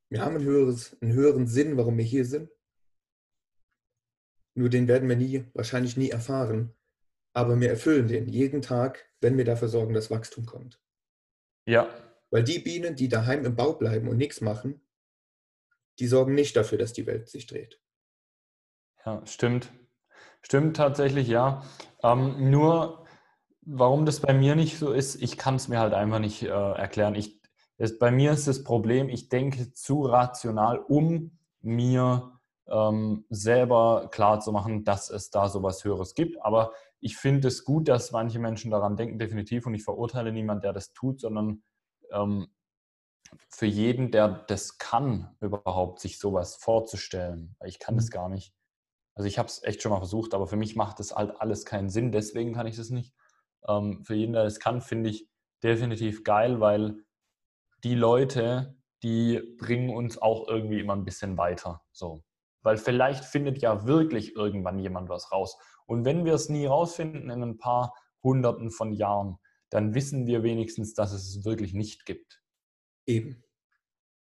Wir 0.09 0.25
haben 0.25 0.37
ein 0.37 0.45
höheres, 0.45 0.97
einen 1.01 1.13
höheren 1.13 1.47
Sinn, 1.47 1.77
warum 1.77 1.99
wir 1.99 2.05
hier 2.05 2.25
sind. 2.25 2.51
Nur 4.55 4.69
den 4.69 4.89
werden 4.89 5.09
wir 5.09 5.17
nie, 5.17 5.45
wahrscheinlich 5.53 5.97
nie 5.97 6.11
erfahren. 6.11 6.73
Aber 7.33 7.61
wir 7.61 7.69
erfüllen 7.69 8.09
den 8.09 8.29
jeden 8.29 8.63
Tag, 8.63 9.11
wenn 9.21 9.37
wir 9.37 9.45
dafür 9.45 9.69
sorgen, 9.69 9.93
dass 9.93 10.11
Wachstum 10.11 10.47
kommt. 10.47 10.81
Ja. 11.67 11.89
Weil 12.31 12.45
die 12.45 12.59
Bienen, 12.59 12.97
die 12.97 13.09
daheim 13.09 13.45
im 13.45 13.57
Bau 13.57 13.75
bleiben 13.75 14.09
und 14.09 14.17
nichts 14.17 14.41
machen, 14.41 14.81
die 15.99 16.07
sorgen 16.07 16.35
nicht 16.35 16.57
dafür, 16.57 16.79
dass 16.79 16.93
die 16.93 17.07
Welt 17.07 17.29
sich 17.29 17.47
dreht. 17.47 17.81
Ja, 19.05 19.25
stimmt. 19.27 19.73
Stimmt 20.43 20.77
tatsächlich, 20.77 21.29
ja. 21.29 21.63
Ähm, 22.03 22.51
nur, 22.51 23.05
warum 23.63 24.07
das 24.07 24.21
bei 24.21 24.33
mir 24.33 24.55
nicht 24.55 24.79
so 24.79 24.93
ist, 24.93 25.21
ich 25.21 25.37
kann 25.37 25.57
es 25.57 25.69
mir 25.69 25.81
halt 25.81 25.95
einfach 25.95 26.19
nicht 26.19 26.43
äh, 26.43 26.49
erklären. 26.49 27.15
Ich, 27.15 27.41
es, 27.79 27.99
bei 27.99 28.11
mir 28.11 28.33
ist 28.33 28.47
das 28.47 28.63
Problem, 28.63 29.09
ich 29.09 29.29
denke 29.29 29.73
zu 29.73 30.03
rational, 30.03 30.79
um 30.79 31.39
mir 31.63 32.39
ähm, 32.69 33.25
selber 33.29 34.09
klar 34.13 34.41
zu 34.41 34.53
machen, 34.53 34.85
dass 34.85 35.11
es 35.11 35.31
da 35.31 35.49
sowas 35.49 35.85
Höheres 35.85 36.15
gibt. 36.15 36.41
Aber 36.43 36.73
ich 37.01 37.17
finde 37.17 37.49
es 37.49 37.65
gut, 37.65 37.89
dass 37.89 38.13
manche 38.13 38.39
Menschen 38.39 38.71
daran 38.71 38.97
denken, 38.97 39.19
definitiv. 39.19 39.67
Und 39.67 39.75
ich 39.75 39.85
verurteile 39.85 40.33
niemanden, 40.33 40.63
der 40.63 40.73
das 40.73 40.93
tut, 40.93 41.21
sondern 41.21 41.63
ähm, 42.11 42.49
für 43.49 43.67
jeden, 43.67 44.11
der 44.11 44.29
das 44.29 44.79
kann, 44.79 45.35
überhaupt 45.41 46.01
sich 46.01 46.19
sowas 46.19 46.57
vorzustellen. 46.57 47.57
Ich 47.65 47.79
kann 47.79 47.97
das 47.97 48.07
mhm. 48.07 48.11
gar 48.11 48.29
nicht. 48.29 48.55
Also 49.15 49.29
ich 49.29 49.39
habe 49.39 49.49
es 49.49 49.63
echt 49.63 49.83
schon 49.83 49.93
mal 49.93 49.99
versucht, 49.99 50.35
aber 50.35 50.47
für 50.47 50.57
mich 50.57 50.77
macht 50.77 51.01
das 51.01 51.15
halt 51.15 51.41
alles 51.41 51.65
keinen 51.65 51.89
Sinn. 51.89 52.13
Deswegen 52.13 52.55
kann 52.55 52.67
ich 52.67 52.77
das 52.77 52.91
nicht. 52.91 53.15
Ähm, 53.67 54.05
für 54.05 54.15
jeden, 54.15 54.35
der 54.35 54.45
das 54.45 54.61
kann, 54.61 54.81
finde 54.81 55.11
ich 55.11 55.29
definitiv 55.63 56.23
geil, 56.23 56.61
weil 56.61 57.05
die 57.83 57.95
Leute, 57.95 58.77
die 59.03 59.41
bringen 59.59 59.91
uns 59.91 60.19
auch 60.19 60.49
irgendwie 60.49 60.81
immer 60.81 60.95
ein 60.95 61.05
bisschen 61.05 61.37
weiter. 61.39 61.83
So. 61.93 62.23
Weil 62.67 62.79
vielleicht 62.79 63.25
findet 63.25 63.59
ja 63.63 63.87
wirklich 63.87 64.35
irgendwann 64.35 64.81
jemand 64.81 65.09
was 65.09 65.31
raus. 65.31 65.57
Und 65.87 66.05
wenn 66.05 66.25
wir 66.25 66.35
es 66.35 66.49
nie 66.49 66.67
rausfinden 66.67 67.31
in 67.31 67.41
ein 67.41 67.59
paar 67.59 67.95
Hunderten 68.25 68.73
von 68.73 68.93
Jahren, 68.93 69.39
dann 69.71 69.95
wissen 69.95 70.27
wir 70.27 70.43
wenigstens, 70.43 70.93
dass 70.93 71.13
es 71.13 71.29
es 71.29 71.45
wirklich 71.45 71.75
nicht 71.75 72.07
gibt. 72.07 72.43
Eben. 73.07 73.45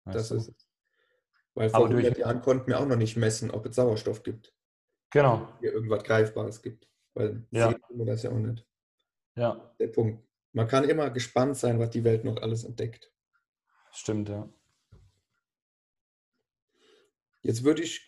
Weißt 0.05 0.15
das 0.15 0.29
du? 0.29 0.35
ist 0.35 0.49
es. 0.49 0.69
Weil 1.55 1.71
vor 1.71 1.87
Aber 1.87 1.89
100 1.89 2.19
Jahren 2.19 2.43
konnten 2.43 2.67
wir 2.67 2.79
auch 2.79 2.87
noch 2.87 2.99
nicht 2.99 3.17
messen, 3.17 3.51
ob 3.51 3.65
es 3.65 3.77
Sauerstoff 3.77 4.23
gibt. 4.23 4.55
Genau. 5.09 5.49
Hier 5.61 5.73
irgendwas 5.73 6.05
Greifbares 6.05 6.61
gibt. 6.61 6.87
Weil 7.15 7.47
ja. 7.51 7.71
sehen 7.71 7.81
wir 7.89 8.05
das 8.05 8.25
ja 8.25 8.31
auch 8.31 8.35
nicht. 8.35 8.67
Ja. 9.37 9.75
Der 9.81 9.89
Punkt. 9.89 10.23
Man 10.53 10.69
kann 10.69 10.85
immer 10.85 11.09
gespannt 11.09 11.57
sein, 11.57 11.79
was 11.79 11.89
die 11.89 12.05
Welt 12.05 12.25
noch 12.25 12.37
alles 12.43 12.65
entdeckt. 12.65 13.11
Stimmt, 13.91 14.29
ja. 14.29 14.53
Jetzt 17.41 17.65
würde 17.65 17.83
ich 17.83 18.08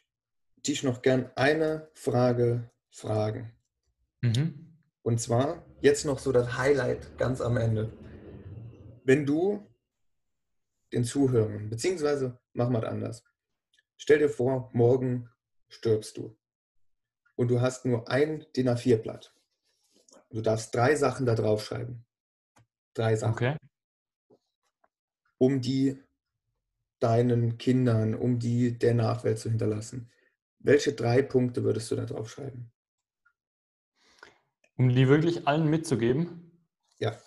dich 0.66 0.82
noch 0.82 1.02
gern 1.02 1.30
eine 1.36 1.88
Frage 1.94 2.70
fragen. 2.90 3.52
Mhm. 4.20 4.76
Und 5.02 5.20
zwar 5.20 5.64
jetzt 5.80 6.04
noch 6.04 6.18
so 6.18 6.32
das 6.32 6.56
Highlight 6.58 7.16
ganz 7.18 7.40
am 7.40 7.56
Ende. 7.56 7.92
Wenn 9.04 9.26
du 9.26 9.66
den 10.92 11.04
Zuhörern, 11.04 11.70
beziehungsweise 11.70 12.38
mach 12.52 12.68
mal 12.68 12.86
anders. 12.86 13.24
Stell 13.96 14.18
dir 14.18 14.28
vor, 14.28 14.70
morgen 14.72 15.28
stirbst 15.68 16.16
du. 16.16 16.36
Und 17.36 17.48
du 17.48 17.60
hast 17.60 17.84
nur 17.84 18.08
ein 18.08 18.44
DIN 18.56 18.68
A4-Blatt. 18.68 19.34
Du 20.30 20.42
darfst 20.42 20.74
drei 20.74 20.94
Sachen 20.94 21.26
da 21.26 21.34
drauf 21.34 21.64
schreiben. 21.64 22.04
Drei 22.94 23.16
Sachen. 23.16 23.32
Okay. 23.32 23.56
Um 25.38 25.60
die 25.60 26.02
deinen 26.98 27.56
Kindern, 27.56 28.14
um 28.14 28.38
die 28.38 28.78
der 28.78 28.94
Nachwelt 28.94 29.38
zu 29.38 29.48
hinterlassen. 29.48 30.10
Welche 30.60 30.92
drei 30.92 31.22
Punkte 31.22 31.64
würdest 31.64 31.90
du 31.90 31.96
da 31.96 32.04
drauf 32.04 32.30
schreiben? 32.30 32.70
Um 34.76 34.90
die 34.90 35.08
wirklich 35.08 35.48
allen 35.48 35.68
mitzugeben? 35.68 36.52
Ja. 36.98 37.18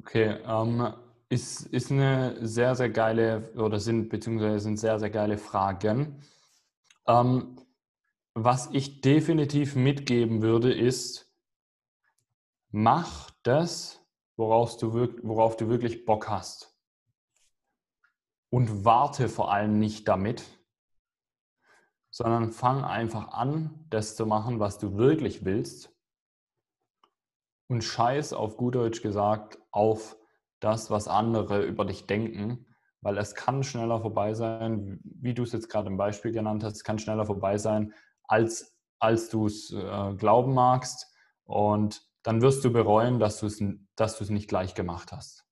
Okay, 0.00 0.38
ähm, 0.44 0.94
ist, 1.28 1.66
ist 1.66 1.92
eine 1.92 2.44
sehr, 2.46 2.74
sehr 2.74 2.90
geile, 2.90 3.52
oder 3.54 3.78
sind, 3.78 4.08
beziehungsweise 4.08 4.60
sind 4.60 4.78
sehr, 4.78 4.98
sehr 4.98 5.10
geile 5.10 5.38
Fragen. 5.38 6.22
Ähm, 7.06 7.60
was 8.34 8.70
ich 8.72 9.00
definitiv 9.00 9.76
mitgeben 9.76 10.42
würde, 10.42 10.72
ist, 10.72 11.32
mach 12.70 13.30
das, 13.42 14.00
worauf 14.36 14.76
du, 14.76 14.92
worauf 15.22 15.56
du 15.56 15.68
wirklich 15.68 16.04
Bock 16.04 16.28
hast. 16.28 16.74
Und 18.50 18.84
warte 18.84 19.28
vor 19.28 19.52
allem 19.52 19.78
nicht 19.78 20.08
damit, 20.08 20.57
sondern 22.10 22.52
fang 22.52 22.84
einfach 22.84 23.28
an, 23.28 23.86
das 23.90 24.16
zu 24.16 24.26
machen, 24.26 24.60
was 24.60 24.78
du 24.78 24.96
wirklich 24.96 25.44
willst. 25.44 25.94
Und 27.68 27.84
scheiß 27.84 28.32
auf 28.32 28.56
gut 28.56 28.76
Deutsch 28.76 29.02
gesagt 29.02 29.58
auf 29.70 30.16
das, 30.60 30.90
was 30.90 31.06
andere 31.06 31.64
über 31.64 31.84
dich 31.84 32.06
denken, 32.06 32.66
weil 33.00 33.18
es 33.18 33.34
kann 33.34 33.62
schneller 33.62 34.00
vorbei 34.00 34.34
sein, 34.34 35.00
wie 35.04 35.34
du 35.34 35.42
es 35.42 35.52
jetzt 35.52 35.68
gerade 35.68 35.88
im 35.88 35.96
Beispiel 35.96 36.32
genannt 36.32 36.64
hast, 36.64 36.76
es 36.76 36.84
kann 36.84 36.98
schneller 36.98 37.26
vorbei 37.26 37.58
sein, 37.58 37.92
als, 38.24 38.74
als 38.98 39.28
du 39.28 39.46
es 39.46 39.70
äh, 39.72 40.14
glauben 40.14 40.54
magst. 40.54 41.14
Und 41.44 42.02
dann 42.22 42.42
wirst 42.42 42.64
du 42.64 42.72
bereuen, 42.72 43.18
dass 43.18 43.38
du 43.38 43.46
es, 43.46 43.62
dass 43.96 44.18
du 44.18 44.24
es 44.24 44.30
nicht 44.30 44.48
gleich 44.48 44.74
gemacht 44.74 45.12
hast. 45.12 45.46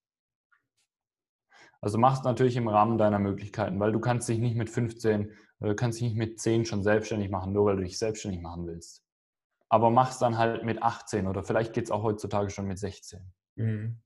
Also 1.81 1.99
mach 1.99 2.19
es 2.19 2.25
natürlich 2.25 2.57
im 2.57 2.69
Rahmen 2.69 2.99
deiner 2.99 3.19
Möglichkeiten, 3.19 3.79
weil 3.79 3.93
du 3.93 4.01
kannst 4.01 4.29
dich 4.29 4.39
nicht 4.39 4.57
mit 4.57 4.71
15 4.71 5.31
Du 5.61 5.75
kannst 5.75 5.99
dich 5.99 6.09
nicht 6.09 6.17
mit 6.17 6.41
10 6.41 6.65
schon 6.65 6.83
selbstständig 6.83 7.31
machen, 7.31 7.53
nur 7.53 7.67
weil 7.67 7.77
du 7.77 7.83
dich 7.83 7.99
selbstständig 7.99 8.43
machen 8.43 8.67
willst. 8.67 9.03
Aber 9.69 9.91
mach 9.91 10.11
es 10.11 10.19
dann 10.19 10.39
halt 10.39 10.65
mit 10.65 10.83
18 10.83 11.27
oder 11.27 11.43
vielleicht 11.43 11.73
geht 11.73 11.85
es 11.85 11.91
auch 11.91 12.03
heutzutage 12.03 12.51
schon 12.51 12.67
mit 12.67 12.79
16. 12.79 13.33
Mhm. 13.57 14.03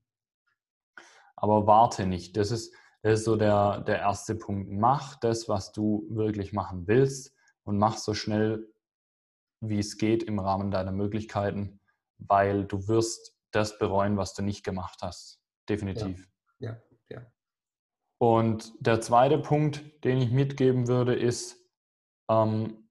Aber 1.35 1.67
warte 1.67 2.05
nicht. 2.05 2.37
Das 2.37 2.51
ist, 2.51 2.73
das 3.01 3.19
ist 3.19 3.25
so 3.25 3.35
der, 3.35 3.81
der 3.81 3.99
erste 3.99 4.35
Punkt. 4.35 4.71
Mach 4.71 5.15
das, 5.15 5.49
was 5.49 5.71
du 5.71 6.07
wirklich 6.09 6.53
machen 6.53 6.87
willst 6.87 7.35
und 7.63 7.77
mach 7.77 7.97
so 7.97 8.13
schnell, 8.13 8.71
wie 9.59 9.79
es 9.79 9.97
geht 9.97 10.23
im 10.23 10.39
Rahmen 10.39 10.71
deiner 10.71 10.91
Möglichkeiten, 10.91 11.79
weil 12.17 12.65
du 12.65 12.87
wirst 12.87 13.35
das 13.51 13.77
bereuen, 13.77 14.17
was 14.17 14.33
du 14.33 14.41
nicht 14.41 14.63
gemacht 14.63 14.99
hast. 15.01 15.41
Definitiv. 15.67 16.29
Ja, 16.59 16.81
ja. 17.09 17.17
ja. 17.17 17.31
Und 18.21 18.73
der 18.79 19.01
zweite 19.01 19.39
Punkt, 19.39 19.83
den 20.03 20.21
ich 20.21 20.29
mitgeben 20.29 20.87
würde, 20.87 21.15
ist, 21.15 21.57
ähm, 22.29 22.87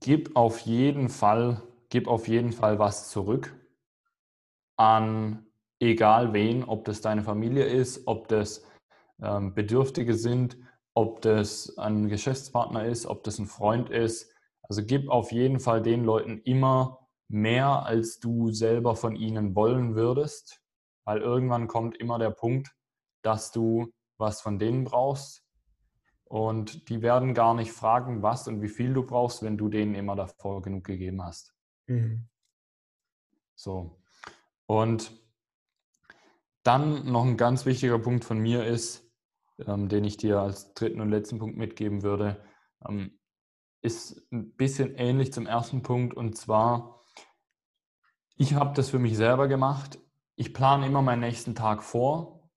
gib 0.00 0.34
auf 0.34 0.58
jeden 0.58 1.08
Fall, 1.08 1.62
gib 1.88 2.08
auf 2.08 2.26
jeden 2.26 2.50
Fall 2.50 2.80
was 2.80 3.10
zurück 3.10 3.54
an 4.76 5.46
egal 5.78 6.32
wen, 6.32 6.64
ob 6.64 6.84
das 6.84 7.00
deine 7.00 7.22
Familie 7.22 7.66
ist, 7.66 8.08
ob 8.08 8.26
das 8.26 8.66
ähm, 9.22 9.54
Bedürftige 9.54 10.14
sind, 10.14 10.58
ob 10.94 11.20
das 11.20 11.78
ein 11.78 12.08
Geschäftspartner 12.08 12.86
ist, 12.86 13.06
ob 13.06 13.22
das 13.22 13.38
ein 13.38 13.46
Freund 13.46 13.88
ist. 13.88 14.32
Also 14.62 14.84
gib 14.84 15.08
auf 15.10 15.30
jeden 15.30 15.60
Fall 15.60 15.80
den 15.80 16.02
Leuten 16.02 16.38
immer 16.38 17.06
mehr, 17.28 17.86
als 17.86 18.18
du 18.18 18.50
selber 18.50 18.96
von 18.96 19.14
ihnen 19.14 19.54
wollen 19.54 19.94
würdest 19.94 20.60
weil 21.08 21.22
irgendwann 21.22 21.68
kommt 21.68 21.96
immer 21.96 22.18
der 22.18 22.28
Punkt, 22.28 22.76
dass 23.22 23.50
du 23.50 23.94
was 24.18 24.42
von 24.42 24.58
denen 24.58 24.84
brauchst 24.84 25.42
und 26.24 26.90
die 26.90 27.00
werden 27.00 27.32
gar 27.32 27.54
nicht 27.54 27.72
fragen, 27.72 28.22
was 28.22 28.46
und 28.46 28.60
wie 28.60 28.68
viel 28.68 28.92
du 28.92 29.06
brauchst, 29.06 29.42
wenn 29.42 29.56
du 29.56 29.70
denen 29.70 29.94
immer 29.94 30.16
davor 30.16 30.60
genug 30.60 30.84
gegeben 30.84 31.24
hast. 31.24 31.54
Mhm. 31.86 32.28
So. 33.54 34.02
Und 34.66 35.18
dann 36.62 37.10
noch 37.10 37.24
ein 37.24 37.38
ganz 37.38 37.64
wichtiger 37.64 37.98
Punkt 37.98 38.26
von 38.26 38.38
mir 38.38 38.66
ist, 38.66 39.10
ähm, 39.66 39.88
den 39.88 40.04
ich 40.04 40.18
dir 40.18 40.40
als 40.40 40.74
dritten 40.74 41.00
und 41.00 41.08
letzten 41.08 41.38
Punkt 41.38 41.56
mitgeben 41.56 42.02
würde. 42.02 42.44
Ähm, 42.86 43.18
ist 43.80 44.30
ein 44.30 44.54
bisschen 44.56 44.94
ähnlich 44.96 45.32
zum 45.32 45.46
ersten 45.46 45.82
Punkt 45.82 46.12
und 46.12 46.36
zwar, 46.36 47.02
ich 48.36 48.52
habe 48.52 48.74
das 48.74 48.90
für 48.90 48.98
mich 48.98 49.16
selber 49.16 49.48
gemacht. 49.48 49.98
Ich 50.40 50.54
plane 50.54 50.86
immer 50.86 51.02
meinen 51.02 51.18
nächsten 51.18 51.56
Tag 51.56 51.82
vor, 51.82 52.48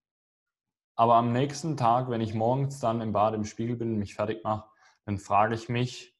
aber 0.95 1.15
am 1.15 1.33
nächsten 1.33 1.77
Tag, 1.77 2.11
wenn 2.11 2.21
ich 2.21 2.35
morgens 2.35 2.79
dann 2.79 3.01
im 3.01 3.11
Bad 3.11 3.33
im 3.33 3.43
Spiegel 3.43 3.75
bin 3.75 3.93
und 3.93 3.97
mich 3.97 4.13
fertig 4.13 4.43
mache, 4.43 4.69
dann 5.05 5.17
frage 5.17 5.55
ich 5.55 5.67
mich, 5.67 6.15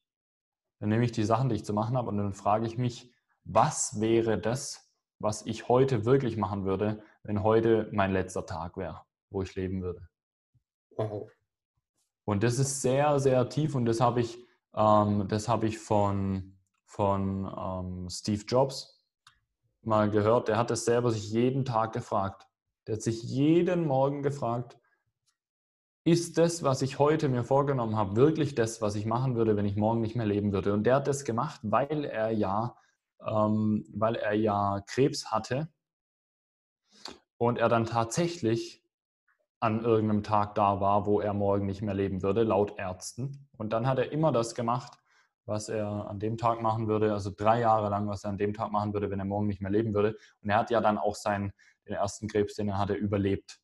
dann 0.80 0.88
nehme 0.88 1.04
ich 1.04 1.12
die 1.12 1.22
Sachen, 1.22 1.48
die 1.48 1.54
ich 1.54 1.64
zu 1.64 1.72
machen 1.72 1.96
habe 1.96 2.08
und 2.08 2.16
dann 2.16 2.32
frage 2.32 2.66
ich 2.66 2.78
mich, 2.78 3.14
was 3.44 4.00
wäre 4.00 4.40
das, 4.40 4.92
was 5.20 5.46
ich 5.46 5.68
heute 5.68 6.04
wirklich 6.04 6.36
machen 6.36 6.64
würde, 6.64 7.00
wenn 7.22 7.44
heute 7.44 7.88
mein 7.92 8.12
letzter 8.12 8.44
Tag 8.44 8.76
wäre, 8.76 9.02
wo 9.30 9.42
ich 9.42 9.54
leben 9.54 9.82
würde. 9.82 10.08
Wow. 10.96 11.30
Und 12.24 12.42
das 12.42 12.58
ist 12.58 12.82
sehr, 12.82 13.20
sehr 13.20 13.48
tief 13.48 13.76
und 13.76 13.84
das 13.84 14.00
habe 14.00 14.20
ich, 14.20 14.36
ähm, 14.74 15.28
das 15.28 15.46
habe 15.46 15.68
ich 15.68 15.78
von, 15.78 16.58
von 16.86 17.46
ähm, 17.56 18.10
Steve 18.10 18.42
Jobs 18.48 19.01
mal 19.84 20.10
gehört. 20.10 20.48
Der 20.48 20.56
hat 20.56 20.70
das 20.70 20.84
selber 20.84 21.10
sich 21.10 21.30
jeden 21.30 21.64
Tag 21.64 21.92
gefragt. 21.92 22.46
Der 22.86 22.96
hat 22.96 23.02
sich 23.02 23.22
jeden 23.22 23.86
Morgen 23.86 24.22
gefragt, 24.22 24.78
ist 26.04 26.36
das, 26.36 26.64
was 26.64 26.82
ich 26.82 26.98
heute 26.98 27.28
mir 27.28 27.44
vorgenommen 27.44 27.96
habe, 27.96 28.16
wirklich 28.16 28.56
das, 28.56 28.82
was 28.82 28.96
ich 28.96 29.06
machen 29.06 29.36
würde, 29.36 29.56
wenn 29.56 29.66
ich 29.66 29.76
morgen 29.76 30.00
nicht 30.00 30.16
mehr 30.16 30.26
leben 30.26 30.52
würde? 30.52 30.72
Und 30.72 30.84
der 30.84 30.96
hat 30.96 31.06
das 31.06 31.24
gemacht, 31.24 31.60
weil 31.62 32.04
er 32.04 32.30
ja, 32.30 32.76
ähm, 33.24 33.84
weil 33.94 34.16
er 34.16 34.34
ja 34.34 34.82
Krebs 34.86 35.30
hatte 35.30 35.68
und 37.38 37.58
er 37.58 37.68
dann 37.68 37.86
tatsächlich 37.86 38.84
an 39.60 39.84
irgendeinem 39.84 40.24
Tag 40.24 40.56
da 40.56 40.80
war, 40.80 41.06
wo 41.06 41.20
er 41.20 41.34
morgen 41.34 41.66
nicht 41.66 41.82
mehr 41.82 41.94
leben 41.94 42.22
würde, 42.22 42.42
laut 42.42 42.78
Ärzten. 42.78 43.48
Und 43.56 43.72
dann 43.72 43.86
hat 43.86 43.98
er 43.98 44.10
immer 44.10 44.32
das 44.32 44.56
gemacht, 44.56 44.98
was 45.44 45.68
er 45.68 46.08
an 46.08 46.20
dem 46.20 46.36
Tag 46.36 46.62
machen 46.62 46.86
würde, 46.86 47.12
also 47.12 47.30
drei 47.30 47.60
Jahre 47.60 47.88
lang, 47.88 48.08
was 48.08 48.24
er 48.24 48.30
an 48.30 48.38
dem 48.38 48.54
Tag 48.54 48.70
machen 48.70 48.92
würde, 48.92 49.10
wenn 49.10 49.18
er 49.18 49.24
morgen 49.24 49.46
nicht 49.46 49.60
mehr 49.60 49.70
leben 49.70 49.94
würde. 49.94 50.16
Und 50.40 50.50
er 50.50 50.58
hat 50.58 50.70
ja 50.70 50.80
dann 50.80 50.98
auch 50.98 51.16
seinen, 51.16 51.52
den 51.86 51.94
ersten 51.94 52.28
Krebs, 52.28 52.54
den 52.54 52.68
er 52.68 52.78
hatte, 52.78 52.94
überlebt. 52.94 53.60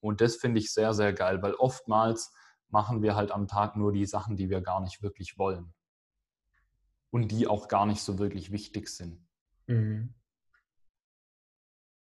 Und 0.00 0.20
das 0.20 0.36
finde 0.36 0.60
ich 0.60 0.72
sehr, 0.72 0.94
sehr 0.94 1.12
geil, 1.12 1.42
weil 1.42 1.54
oftmals 1.54 2.32
machen 2.68 3.02
wir 3.02 3.16
halt 3.16 3.30
am 3.30 3.48
Tag 3.48 3.76
nur 3.76 3.92
die 3.92 4.06
Sachen, 4.06 4.36
die 4.36 4.50
wir 4.50 4.60
gar 4.60 4.80
nicht 4.80 5.02
wirklich 5.02 5.38
wollen. 5.38 5.72
Und 7.10 7.32
die 7.32 7.46
auch 7.46 7.68
gar 7.68 7.86
nicht 7.86 8.02
so 8.02 8.18
wirklich 8.18 8.52
wichtig 8.52 8.88
sind. 8.88 9.26
Mhm. 9.66 10.14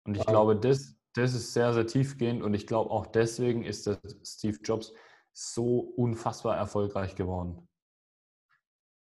Und 0.05 0.15
ich 0.15 0.21
wow. 0.21 0.27
glaube, 0.27 0.57
das, 0.57 0.97
das 1.13 1.35
ist 1.35 1.53
sehr, 1.53 1.75
sehr 1.75 1.87
tiefgehend 1.87 2.43
und 2.43 2.55
ich 2.55 2.67
glaube 2.67 2.91
auch 2.91 3.07
deswegen 3.07 3.63
ist 3.63 3.89
Steve 4.23 4.59
Jobs 4.63 4.93
so 5.33 5.79
unfassbar 5.79 6.57
erfolgreich 6.57 7.15
geworden. 7.15 7.69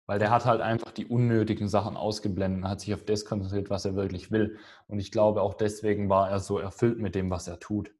Weil 0.10 0.18
der 0.18 0.32
hat 0.32 0.46
halt 0.46 0.60
einfach 0.60 0.90
die 0.90 1.06
unnötigen 1.06 1.68
Sachen 1.68 1.96
ausgeblendet 1.96 2.64
und 2.64 2.68
hat 2.72 2.82
sich 2.82 2.96
auf 2.96 3.06
das 3.06 3.26
konzentriert, 3.26 3.70
was 3.70 3.86
er 3.86 3.96
wirklich 3.96 4.32
will. 4.32 4.58
Und 4.88 4.98
ich 4.98 5.12
glaube, 5.12 5.44
auch 5.44 5.54
deswegen 5.54 6.10
war 6.10 6.32
er 6.32 6.40
so 6.40 6.58
erfüllt 6.58 6.98
mit 6.98 7.14
dem, 7.14 7.30
was 7.30 7.48
er 7.48 7.60
tut. 7.60 7.94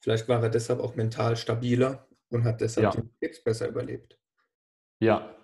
Vielleicht 0.00 0.26
war 0.30 0.42
er 0.42 0.48
deshalb 0.48 0.80
auch 0.80 0.94
mental 0.94 1.36
stabiler 1.36 2.08
und 2.30 2.44
hat 2.44 2.62
deshalb 2.62 2.84
ja. 2.84 2.90
den 2.92 3.10
Krebs 3.18 3.44
besser 3.44 3.68
überlebt. 3.68 4.18
Ja, 5.00 5.36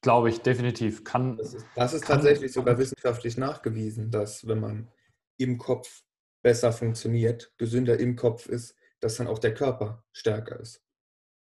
glaube 0.00 0.28
ich, 0.28 0.42
definitiv. 0.42 1.02
Kann, 1.02 1.38
das 1.38 1.54
ist, 1.54 1.66
das 1.74 1.94
ist 1.94 2.02
kann, 2.02 2.18
tatsächlich 2.18 2.52
sogar 2.52 2.78
wissenschaftlich 2.78 3.36
nachgewiesen, 3.36 4.12
dass 4.12 4.46
wenn 4.46 4.60
man 4.60 4.92
im 5.38 5.58
Kopf 5.58 6.04
besser 6.40 6.70
funktioniert, 6.70 7.52
gesünder 7.58 7.98
im 7.98 8.14
Kopf 8.14 8.46
ist, 8.46 8.76
dass 9.00 9.16
dann 9.16 9.26
auch 9.26 9.40
der 9.40 9.54
Körper 9.54 10.04
stärker 10.12 10.60
ist. 10.60 10.84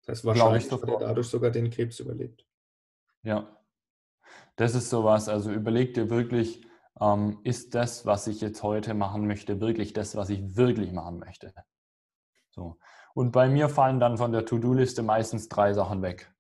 Das 0.03 0.19
heißt, 0.19 0.25
wahrscheinlich 0.25 0.71
hat 0.71 0.83
er 0.85 0.99
dadurch 1.01 1.27
sogar 1.27 1.51
den 1.51 1.69
Krebs 1.69 1.99
überlebt. 1.99 2.47
Ja, 3.25 3.59
das 4.57 4.75
ist 4.75 4.91
sowas. 4.91 5.29
Also 5.29 5.51
überleg 5.51 5.95
dir 5.95 6.11
wirklich, 6.11 6.67
ähm, 7.01 7.41
ist 7.45 7.75
das, 7.75 8.07
was 8.07 8.27
ich 8.27 8.41
jetzt 8.41 8.63
heute 8.63 8.95
machen 8.95 9.27
möchte, 9.27 9.61
wirklich 9.61 9.93
das, 9.93 10.17
was 10.17 10.31
ich 10.31 10.57
wirklich 10.57 10.93
machen 10.93 11.19
möchte? 11.19 11.53
So. 12.51 12.79
Und 13.15 13.33
bei 13.33 13.49
mir 13.49 13.69
fallen 13.69 14.01
dann 14.01 14.17
von 14.17 14.33
der 14.33 14.45
To-Do-Liste 14.45 15.03
meistens 15.03 15.49
drei 15.49 15.73
Sachen 15.73 16.03
weg. 16.03 16.33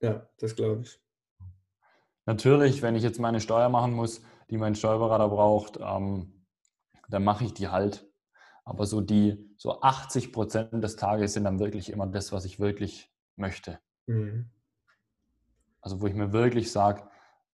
Ja, 0.00 0.28
das 0.38 0.56
glaube 0.56 0.82
ich. 0.82 1.00
Natürlich, 2.26 2.82
wenn 2.82 2.94
ich 2.94 3.02
jetzt 3.02 3.20
meine 3.20 3.40
Steuer 3.40 3.68
machen 3.68 3.92
muss, 3.92 4.22
die 4.50 4.58
mein 4.58 4.74
Steuerberater 4.74 5.28
braucht, 5.28 5.78
ähm, 5.80 6.46
dann 7.08 7.24
mache 7.24 7.44
ich 7.44 7.54
die 7.54 7.68
halt. 7.68 8.08
Aber 8.64 8.86
so 8.86 9.00
die, 9.00 9.54
so 9.56 9.80
80 9.80 10.32
Prozent 10.32 10.84
des 10.84 10.96
Tages 10.96 11.32
sind 11.32 11.44
dann 11.44 11.58
wirklich 11.58 11.90
immer 11.90 12.06
das, 12.06 12.32
was 12.32 12.44
ich 12.44 12.60
wirklich 12.60 13.12
möchte. 13.36 13.80
Mhm. 14.06 14.50
Also 15.82 16.00
wo 16.00 16.06
ich 16.06 16.14
mir 16.14 16.32
wirklich 16.32 16.72
sage, 16.72 17.02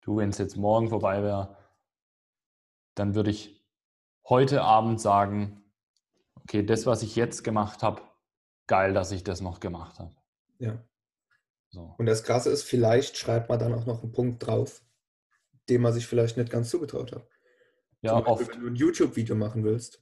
du, 0.02 0.18
wenn 0.18 0.30
es 0.30 0.38
jetzt 0.38 0.58
morgen 0.58 0.90
vorbei 0.90 1.24
wäre, 1.24 1.58
dann 2.96 3.16
würde 3.16 3.32
ich 3.32 3.66
heute 4.28 4.62
Abend 4.64 5.00
sagen, 5.00 5.64
okay, 6.36 6.64
das, 6.64 6.86
was 6.86 7.04
ich 7.04 7.16
jetzt 7.16 7.44
gemacht 7.44 7.84
habe, 7.84 8.02
geil, 8.68 8.94
dass 8.94 9.12
ich 9.12 9.24
das 9.24 9.42
noch 9.42 9.60
gemacht 9.60 10.00
habe. 10.00 10.16
Ja. 10.60 10.84
So. 11.70 11.94
Und 11.98 12.06
das 12.06 12.24
Krasse 12.24 12.50
ist, 12.50 12.64
vielleicht 12.64 13.18
schreibt 13.18 13.50
man 13.50 13.60
dann 13.60 13.74
auch 13.74 13.86
noch 13.86 14.02
einen 14.02 14.12
Punkt 14.12 14.46
drauf, 14.46 14.84
den 15.70 15.82
man 15.82 15.94
sich 15.94 16.08
vielleicht 16.08 16.38
nicht 16.38 16.52
ganz 16.52 16.70
zugetraut 16.70 17.12
hat. 17.12 17.28
Ja, 18.02 18.20
Beispiel, 18.20 18.32
oft. 18.32 18.54
Wenn 18.54 18.62
du 18.62 18.68
ein 18.68 18.76
YouTube-Video 18.76 19.36
machen 19.36 19.64
willst 19.64 20.02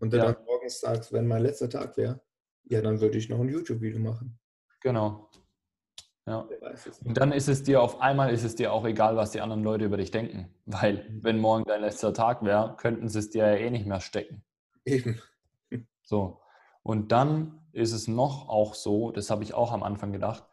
und 0.00 0.12
dann, 0.12 0.20
ja. 0.20 0.32
dann 0.32 0.44
morgens 0.44 0.80
sagst, 0.80 1.12
wenn 1.12 1.26
mein 1.26 1.42
letzter 1.42 1.68
Tag 1.68 1.96
wäre, 1.96 2.20
ja, 2.64 2.80
dann 2.80 3.00
würde 3.00 3.18
ich 3.18 3.28
noch 3.28 3.40
ein 3.40 3.48
YouTube-Video 3.48 4.00
machen. 4.00 4.38
Genau. 4.80 5.30
Ja. 6.26 6.48
Und 7.04 7.18
dann 7.18 7.32
ist 7.32 7.48
es 7.48 7.64
dir 7.64 7.82
auf 7.82 8.00
einmal 8.00 8.32
ist 8.32 8.44
es 8.44 8.54
dir 8.54 8.72
auch 8.72 8.86
egal, 8.86 9.16
was 9.16 9.32
die 9.32 9.42
anderen 9.42 9.62
Leute 9.62 9.84
über 9.84 9.98
dich 9.98 10.10
denken. 10.10 10.48
Weil, 10.64 11.08
mhm. 11.08 11.24
wenn 11.24 11.38
morgen 11.38 11.64
dein 11.64 11.82
letzter 11.82 12.14
Tag 12.14 12.42
wäre, 12.42 12.76
könnten 12.76 13.08
sie 13.08 13.18
es 13.18 13.30
dir 13.30 13.46
ja 13.46 13.54
eh 13.54 13.70
nicht 13.70 13.86
mehr 13.86 14.00
stecken. 14.00 14.42
Eben. 14.84 15.20
So. 16.02 16.40
Und 16.82 17.12
dann 17.12 17.60
ist 17.72 17.92
es 17.92 18.08
noch 18.08 18.48
auch 18.48 18.74
so, 18.74 19.10
das 19.10 19.30
habe 19.30 19.42
ich 19.42 19.54
auch 19.54 19.72
am 19.72 19.82
Anfang 19.82 20.12
gedacht, 20.12 20.44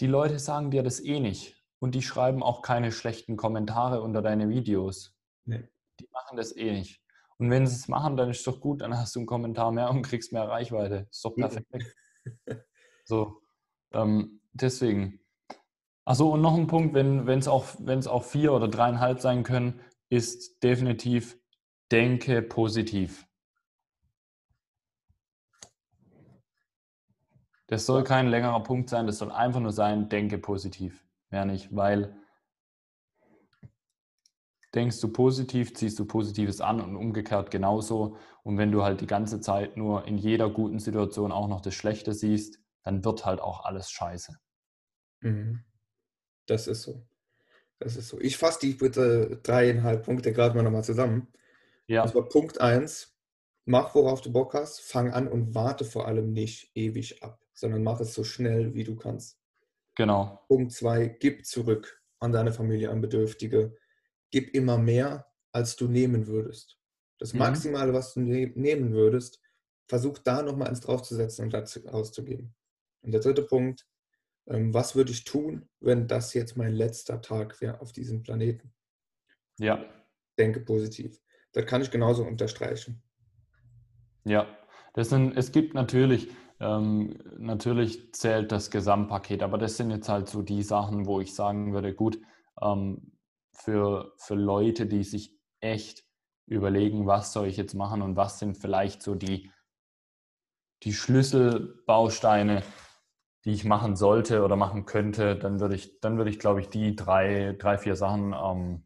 die 0.00 0.06
Leute 0.06 0.38
sagen 0.38 0.70
dir 0.70 0.82
das 0.82 1.00
eh 1.00 1.20
nicht. 1.20 1.56
Und 1.78 1.94
die 1.94 2.02
schreiben 2.02 2.42
auch 2.42 2.62
keine 2.62 2.90
schlechten 2.90 3.36
Kommentare 3.36 4.02
unter 4.02 4.22
deine 4.22 4.48
Videos. 4.48 5.16
Nee. 5.44 5.68
Die 6.00 6.08
machen 6.12 6.36
das 6.36 6.56
eh 6.56 6.72
nicht. 6.72 7.02
Und 7.38 7.50
wenn 7.50 7.66
sie 7.66 7.76
es 7.76 7.86
machen, 7.86 8.16
dann 8.16 8.30
ist 8.30 8.38
es 8.38 8.44
doch 8.44 8.60
gut, 8.60 8.80
dann 8.80 8.96
hast 8.96 9.14
du 9.14 9.20
einen 9.20 9.26
Kommentar 9.26 9.70
mehr 9.70 9.90
und 9.90 10.02
kriegst 10.02 10.32
mehr 10.32 10.48
Reichweite. 10.48 11.06
Ist 11.10 11.24
doch 11.24 11.34
perfekt. 11.36 11.96
so, 13.04 13.40
ähm, 13.92 14.40
deswegen. 14.62 15.20
Achso, 16.04 16.32
und 16.32 16.40
noch 16.40 16.54
ein 16.54 16.66
Punkt, 16.66 16.94
wenn 16.94 17.28
es 17.28 17.48
auch, 17.48 17.66
auch 18.06 18.24
vier 18.24 18.52
oder 18.52 18.68
dreieinhalb 18.68 19.20
sein 19.20 19.42
können, 19.42 19.80
ist 20.08 20.62
definitiv 20.62 21.38
denke 21.92 22.42
positiv. 22.42 23.26
Das 27.66 27.84
soll 27.84 28.04
kein 28.04 28.28
längerer 28.28 28.62
Punkt 28.62 28.88
sein, 28.88 29.06
das 29.06 29.18
soll 29.18 29.30
einfach 29.30 29.60
nur 29.60 29.72
sein, 29.72 30.08
denke 30.08 30.38
positiv. 30.38 31.06
Mehr 31.30 31.44
nicht, 31.44 31.74
weil 31.76 32.16
denkst 34.74 35.00
du 35.00 35.12
positiv, 35.12 35.74
ziehst 35.74 35.98
du 35.98 36.06
Positives 36.06 36.62
an 36.62 36.80
und 36.80 36.96
umgekehrt 36.96 37.50
genauso. 37.50 38.16
Und 38.42 38.56
wenn 38.56 38.72
du 38.72 38.82
halt 38.82 39.02
die 39.02 39.06
ganze 39.06 39.40
Zeit 39.40 39.76
nur 39.76 40.06
in 40.06 40.16
jeder 40.16 40.48
guten 40.48 40.78
Situation 40.78 41.32
auch 41.32 41.48
noch 41.48 41.60
das 41.60 41.74
Schlechte 41.74 42.14
siehst, 42.14 42.58
dann 42.82 43.04
wird 43.04 43.26
halt 43.26 43.40
auch 43.40 43.64
alles 43.64 43.90
scheiße. 43.90 44.38
Mhm. 45.20 45.64
Das 46.46 46.66
ist 46.66 46.82
so. 46.82 47.06
Das 47.78 47.96
ist 47.96 48.08
so. 48.08 48.20
Ich 48.20 48.36
fasse 48.36 48.60
die 48.60 48.74
bitte 48.74 49.38
dreieinhalb 49.42 50.04
Punkte 50.04 50.32
gerade 50.32 50.56
mal 50.56 50.62
nochmal 50.62 50.84
zusammen. 50.84 51.28
Ja. 51.86 52.02
Das 52.02 52.14
war 52.14 52.28
Punkt 52.28 52.60
1. 52.60 53.14
Mach, 53.64 53.94
worauf 53.94 54.20
du 54.22 54.32
Bock 54.32 54.54
hast, 54.54 54.80
fang 54.80 55.12
an 55.12 55.28
und 55.28 55.54
warte 55.54 55.84
vor 55.84 56.06
allem 56.06 56.32
nicht 56.32 56.70
ewig 56.74 57.22
ab 57.22 57.44
sondern 57.58 57.82
mach 57.82 57.98
es 58.00 58.14
so 58.14 58.22
schnell, 58.22 58.72
wie 58.74 58.84
du 58.84 58.94
kannst. 58.94 59.36
Genau. 59.96 60.44
Punkt 60.46 60.72
zwei, 60.72 61.08
gib 61.08 61.44
zurück 61.44 62.00
an 62.20 62.30
deine 62.30 62.52
Familie, 62.52 62.90
an 62.90 63.00
Bedürftige. 63.00 63.76
Gib 64.30 64.54
immer 64.54 64.78
mehr, 64.78 65.26
als 65.50 65.74
du 65.74 65.88
nehmen 65.88 66.28
würdest. 66.28 66.78
Das 67.18 67.32
mhm. 67.32 67.40
Maximale, 67.40 67.92
was 67.92 68.14
du 68.14 68.20
ne 68.20 68.52
nehmen 68.54 68.92
würdest, 68.92 69.40
versuch 69.88 70.18
da 70.18 70.42
nochmal 70.42 70.68
eins 70.68 70.80
draufzusetzen 70.80 71.46
und 71.46 71.52
das 71.52 71.84
auszugeben. 71.86 72.54
Und 73.02 73.10
der 73.10 73.22
dritte 73.22 73.42
Punkt, 73.42 73.88
was 74.48 74.96
würde 74.96 75.12
ich 75.12 75.24
tun, 75.24 75.68
wenn 75.80 76.08
das 76.08 76.32
jetzt 76.34 76.56
mein 76.56 76.72
letzter 76.72 77.20
Tag 77.20 77.60
wäre 77.60 77.80
auf 77.80 77.92
diesem 77.92 78.22
Planeten? 78.22 78.72
Ja. 79.58 79.84
Denke 80.38 80.60
positiv. 80.60 81.20
Das 81.52 81.66
kann 81.66 81.82
ich 81.82 81.90
genauso 81.90 82.24
unterstreichen. 82.24 83.02
Ja, 84.24 84.46
das 84.94 85.10
sind, 85.10 85.36
es 85.36 85.52
gibt 85.52 85.74
natürlich, 85.74 86.28
ähm, 86.60 87.18
natürlich 87.38 88.14
zählt 88.14 88.52
das 88.52 88.70
Gesamtpaket, 88.70 89.42
aber 89.42 89.58
das 89.58 89.76
sind 89.76 89.90
jetzt 89.90 90.08
halt 90.08 90.28
so 90.28 90.42
die 90.42 90.62
Sachen, 90.62 91.06
wo 91.06 91.20
ich 91.20 91.34
sagen 91.34 91.72
würde, 91.72 91.94
gut, 91.94 92.20
ähm, 92.62 93.12
für, 93.52 94.14
für 94.16 94.34
Leute, 94.34 94.86
die 94.86 95.04
sich 95.04 95.36
echt 95.60 96.04
überlegen, 96.46 97.06
was 97.06 97.32
soll 97.32 97.48
ich 97.48 97.56
jetzt 97.56 97.74
machen 97.74 98.02
und 98.02 98.16
was 98.16 98.38
sind 98.38 98.56
vielleicht 98.56 99.02
so 99.02 99.14
die, 99.14 99.50
die 100.84 100.92
Schlüsselbausteine, 100.92 102.62
die 103.48 103.54
ich 103.54 103.64
machen 103.64 103.96
sollte 103.96 104.44
oder 104.44 104.56
machen 104.56 104.84
könnte, 104.84 105.34
dann 105.34 105.58
würde 105.58 105.74
ich, 105.74 106.00
dann 106.00 106.18
würde 106.18 106.28
ich, 106.28 106.38
glaube 106.38 106.60
ich, 106.60 106.68
die 106.68 106.94
drei, 106.94 107.56
drei, 107.58 107.78
vier 107.78 107.96
Sachen, 107.96 108.34
ähm, 108.34 108.82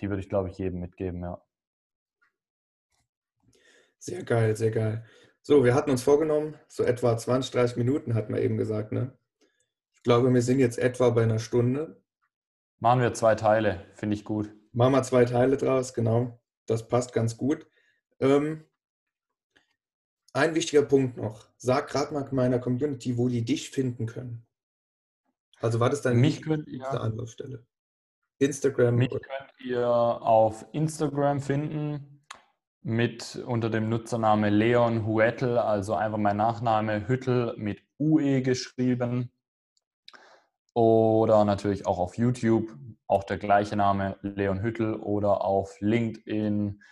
die 0.00 0.08
würde 0.08 0.22
ich, 0.22 0.30
glaube 0.30 0.48
ich, 0.48 0.56
jedem 0.56 0.80
mitgeben, 0.80 1.22
ja. 1.22 1.38
Sehr 3.98 4.24
geil, 4.24 4.56
sehr 4.56 4.70
geil. 4.70 5.04
So, 5.42 5.64
wir 5.64 5.74
hatten 5.74 5.90
uns 5.90 6.02
vorgenommen, 6.02 6.54
so 6.66 6.82
etwa 6.82 7.14
20, 7.14 7.52
30 7.52 7.76
Minuten, 7.76 8.14
hat 8.14 8.30
man 8.30 8.40
eben 8.40 8.56
gesagt, 8.56 8.90
ne? 8.90 9.18
Ich 9.92 10.02
glaube, 10.02 10.32
wir 10.32 10.40
sind 10.40 10.60
jetzt 10.60 10.78
etwa 10.78 11.10
bei 11.10 11.24
einer 11.24 11.38
Stunde. 11.38 12.02
Machen 12.78 13.02
wir 13.02 13.12
zwei 13.12 13.34
Teile, 13.34 13.84
finde 13.96 14.16
ich 14.16 14.24
gut. 14.24 14.50
Machen 14.72 14.94
wir 14.94 15.02
zwei 15.02 15.26
Teile 15.26 15.58
draus, 15.58 15.92
genau. 15.92 16.40
Das 16.64 16.88
passt 16.88 17.12
ganz 17.12 17.36
gut. 17.36 17.66
Ähm, 18.18 18.64
ein 20.36 20.54
wichtiger 20.54 20.82
Punkt 20.82 21.16
noch. 21.16 21.48
Sag 21.56 21.88
gerade 21.88 22.14
mal 22.14 22.28
meiner 22.30 22.58
Community, 22.58 23.16
wo 23.16 23.28
die 23.28 23.44
dich 23.44 23.70
finden 23.70 24.06
können. 24.06 24.46
Also 25.60 25.80
war 25.80 25.90
das 25.90 26.02
deine 26.02 26.20
Mich 26.20 26.42
könnt 26.42 26.68
ihr, 26.68 26.88
Anlaufstelle? 26.88 27.66
Instagram? 28.38 28.96
Mich 28.96 29.10
oder? 29.10 29.20
könnt 29.20 29.50
ihr 29.64 29.88
auf 29.88 30.66
Instagram 30.72 31.40
finden 31.40 32.22
mit 32.82 33.42
unter 33.46 33.70
dem 33.70 33.88
Nutzername 33.88 34.50
Leon 34.50 35.06
Huettel, 35.06 35.58
also 35.58 35.94
einfach 35.94 36.18
mein 36.18 36.36
Nachname 36.36 37.08
Hüttel 37.08 37.54
mit 37.56 37.82
UE 37.98 38.42
geschrieben. 38.42 39.32
Oder 40.74 41.44
natürlich 41.46 41.86
auch 41.86 41.98
auf 41.98 42.18
YouTube, 42.18 42.68
auch 43.06 43.24
der 43.24 43.38
gleiche 43.38 43.76
Name 43.76 44.18
Leon 44.20 44.62
Hüttel 44.62 44.94
oder 44.94 45.42
auf 45.42 45.74
LinkedIn, 45.80 46.82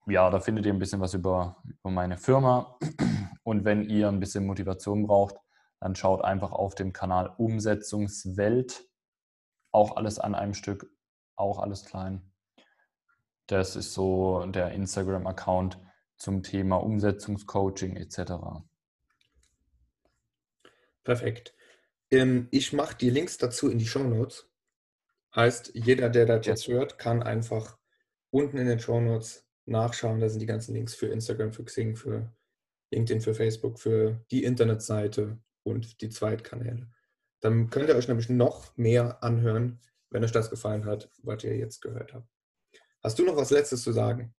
Ja, 0.05 0.29
da 0.29 0.39
findet 0.39 0.65
ihr 0.65 0.73
ein 0.73 0.79
bisschen 0.79 0.99
was 0.99 1.13
über, 1.13 1.55
über 1.63 1.91
meine 1.91 2.17
Firma. 2.17 2.77
Und 3.43 3.65
wenn 3.65 3.89
ihr 3.89 4.09
ein 4.09 4.19
bisschen 4.19 4.45
Motivation 4.45 5.07
braucht, 5.07 5.37
dann 5.79 5.95
schaut 5.95 6.23
einfach 6.23 6.51
auf 6.51 6.75
dem 6.75 6.93
Kanal 6.93 7.33
Umsetzungswelt. 7.37 8.87
Auch 9.71 9.97
alles 9.97 10.19
an 10.19 10.35
einem 10.35 10.53
Stück, 10.53 10.89
auch 11.35 11.59
alles 11.59 11.85
klein. 11.85 12.31
Das 13.47 13.75
ist 13.75 13.93
so 13.93 14.45
der 14.45 14.71
Instagram-Account 14.71 15.79
zum 16.17 16.43
Thema 16.43 16.77
Umsetzungscoaching 16.77 17.97
etc. 17.97 18.63
Perfekt. 21.03 21.53
Ähm, 22.11 22.47
ich 22.51 22.73
mache 22.73 22.95
die 22.95 23.09
Links 23.09 23.37
dazu 23.37 23.69
in 23.69 23.79
die 23.79 23.87
Show 23.87 24.03
Notes. 24.03 24.49
Heißt, 25.35 25.71
jeder, 25.73 26.09
der 26.09 26.25
das 26.25 26.45
jetzt 26.45 26.67
hört, 26.67 26.97
kann 26.99 27.23
einfach 27.23 27.77
unten 28.29 28.57
in 28.57 28.67
den 28.67 28.79
Show 28.79 28.99
Notes 28.99 29.45
nachschauen. 29.65 30.19
Da 30.19 30.29
sind 30.29 30.39
die 30.39 30.45
ganzen 30.45 30.75
Links 30.75 30.93
für 30.93 31.07
Instagram, 31.07 31.51
für 31.51 31.65
Xing, 31.65 31.95
für 31.95 32.31
LinkedIn, 32.91 33.21
für 33.21 33.33
Facebook, 33.33 33.79
für 33.79 34.23
die 34.31 34.43
Internetseite 34.43 35.39
und 35.63 36.01
die 36.01 36.09
Zweitkanäle. 36.09 36.91
Dann 37.39 37.69
könnt 37.69 37.89
ihr 37.89 37.95
euch 37.95 38.07
nämlich 38.07 38.29
noch 38.29 38.77
mehr 38.77 39.23
anhören, 39.23 39.81
wenn 40.09 40.23
euch 40.23 40.31
das 40.31 40.49
gefallen 40.49 40.85
hat, 40.85 41.09
was 41.23 41.43
ihr 41.43 41.57
jetzt 41.57 41.81
gehört 41.81 42.13
habt. 42.13 42.27
Hast 43.01 43.19
du 43.19 43.25
noch 43.25 43.35
was 43.35 43.49
Letztes 43.49 43.81
zu 43.81 43.91
sagen? 43.91 44.33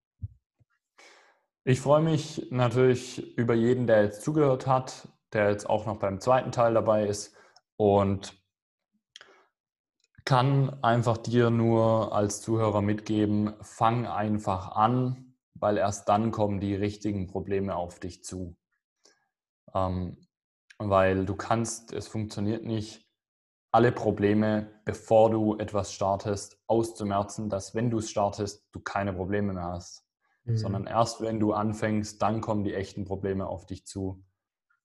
Ich 1.64 1.80
freue 1.80 2.02
mich 2.02 2.46
natürlich 2.50 3.36
über 3.36 3.54
jeden, 3.54 3.86
der 3.86 4.04
jetzt 4.04 4.22
zugehört 4.22 4.66
hat 4.66 5.08
der 5.34 5.50
jetzt 5.50 5.68
auch 5.68 5.86
noch 5.86 5.98
beim 5.98 6.20
zweiten 6.20 6.52
Teil 6.52 6.74
dabei 6.74 7.06
ist 7.06 7.36
und 7.76 8.40
kann 10.24 10.82
einfach 10.82 11.18
dir 11.18 11.50
nur 11.50 12.14
als 12.14 12.40
Zuhörer 12.40 12.80
mitgeben, 12.80 13.54
fang 13.60 14.06
einfach 14.06 14.72
an, 14.72 15.34
weil 15.54 15.76
erst 15.76 16.08
dann 16.08 16.30
kommen 16.30 16.60
die 16.60 16.74
richtigen 16.74 17.26
Probleme 17.26 17.76
auf 17.76 18.00
dich 18.00 18.24
zu. 18.24 18.56
Ähm, 19.74 20.16
weil 20.78 21.26
du 21.26 21.36
kannst, 21.36 21.92
es 21.92 22.08
funktioniert 22.08 22.64
nicht, 22.64 23.04
alle 23.70 23.92
Probleme, 23.92 24.70
bevor 24.84 25.30
du 25.30 25.56
etwas 25.56 25.92
startest, 25.92 26.62
auszumerzen, 26.68 27.50
dass 27.50 27.74
wenn 27.74 27.90
du 27.90 27.98
es 27.98 28.08
startest, 28.08 28.68
du 28.72 28.80
keine 28.80 29.12
Probleme 29.12 29.52
mehr 29.52 29.64
hast. 29.64 30.06
Mhm. 30.44 30.56
Sondern 30.56 30.86
erst 30.86 31.20
wenn 31.20 31.40
du 31.40 31.52
anfängst, 31.52 32.22
dann 32.22 32.40
kommen 32.40 32.64
die 32.64 32.74
echten 32.74 33.04
Probleme 33.04 33.46
auf 33.46 33.66
dich 33.66 33.84
zu. 33.84 34.22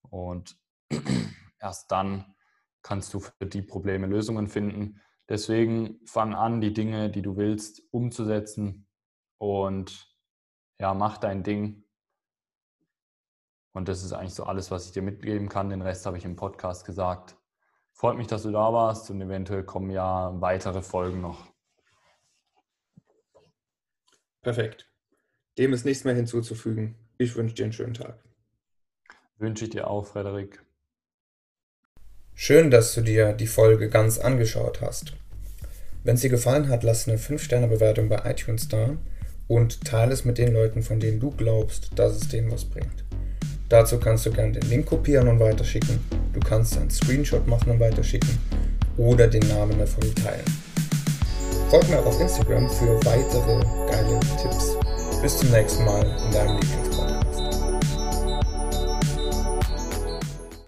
Und 0.10 0.58
erst 1.60 1.92
dann 1.92 2.36
kannst 2.82 3.14
du 3.14 3.20
für 3.20 3.46
die 3.46 3.62
Probleme 3.62 4.08
Lösungen 4.08 4.48
finden. 4.48 5.02
Deswegen 5.28 6.00
fang 6.06 6.34
an, 6.34 6.62
die 6.62 6.74
Dinge, 6.74 7.10
die 7.10 7.22
du 7.22 7.38
willst, 7.38 7.84
umzusetzen 7.92 8.88
und 9.38 10.08
ja, 10.80 10.94
mach 10.94 11.18
dein 11.18 11.44
Ding. 11.44 11.84
Und 13.74 13.88
das 13.88 14.04
ist 14.04 14.14
eigentlich 14.14 14.34
so 14.34 14.44
alles, 14.46 14.72
was 14.72 14.88
ich 14.88 14.92
dir 14.92 15.04
mitgeben 15.04 15.50
kann. 15.50 15.70
Den 15.70 15.82
Rest 15.82 16.06
habe 16.06 16.18
ich 16.18 16.26
im 16.26 16.36
Podcast 16.36 16.86
gesagt. 16.86 17.38
Freut 17.94 18.18
mich, 18.18 18.28
dass 18.28 18.44
du 18.44 18.52
da 18.52 18.74
warst 18.74 19.12
und 19.12 19.22
eventuell 19.22 19.64
kommen 19.64 19.92
ja 19.92 20.34
weitere 20.42 20.82
Folgen 20.82 21.22
noch. 21.22 21.46
Perfekt. 24.42 24.90
Dem 25.58 25.74
ist 25.74 25.86
nichts 25.86 26.06
mehr 26.06 26.16
hinzuzufügen. 26.16 26.96
Ich 27.18 27.36
wünsche 27.36 27.56
dir 27.56 27.66
einen 27.66 27.74
schönen 27.74 27.94
Tag. 27.94 28.29
Wünsche 29.40 29.66
ich 29.66 29.72
dir 29.72 29.90
auch, 29.90 30.06
Frederik. 30.06 30.62
Schön, 32.36 32.70
dass 32.72 32.94
du 32.94 33.02
dir 33.02 33.34
die 33.34 33.48
Folge 33.48 33.90
ganz 33.90 34.18
angeschaut 34.18 34.82
hast. 34.82 35.14
Wenn 36.04 36.16
es 36.16 36.22
dir 36.22 36.30
gefallen 36.30 36.70
hat, 36.70 36.84
lass 36.84 37.08
eine 37.08 37.18
5-Sterne-Bewertung 37.18 38.10
bei 38.10 38.22
iTunes 38.30 38.68
da 38.68 38.98
und 39.48 39.84
teile 39.86 40.14
es 40.14 40.26
mit 40.26 40.38
den 40.38 40.54
Leuten, 40.54 40.84
von 40.84 41.00
denen 41.00 41.20
du 41.20 41.32
glaubst, 41.32 41.92
dass 41.96 42.16
es 42.16 42.28
denen 42.28 42.52
was 42.52 42.66
bringt. 42.66 43.04
Dazu 43.70 44.00
kannst 44.00 44.26
du 44.26 44.32
gerne 44.32 44.54
den 44.54 44.70
Link 44.70 44.88
kopieren 44.88 45.28
und 45.28 45.40
weiterschicken. 45.40 46.00
Du 46.34 46.40
kannst 46.40 46.78
einen 46.78 46.90
Screenshot 46.90 47.48
machen 47.48 47.72
und 47.72 47.80
weiterschicken 47.80 48.38
oder 48.98 49.28
den 49.28 49.48
Namen 49.48 49.78
der 49.78 49.88
Folge 49.88 50.16
teilen. 50.16 50.46
Folg 51.70 51.88
mir 51.90 52.00
auch 52.00 52.08
auf 52.08 52.20
Instagram 52.20 52.70
für 52.70 53.00
weitere 53.06 53.62
geile 53.92 54.20
Tipps. 54.42 54.76
Bis 55.22 55.38
zum 55.38 55.52
nächsten 55.52 55.86
Mal 55.86 56.06
in 56.26 56.32
deinem 56.32 56.58
Lieblingspodcast. 56.60 57.09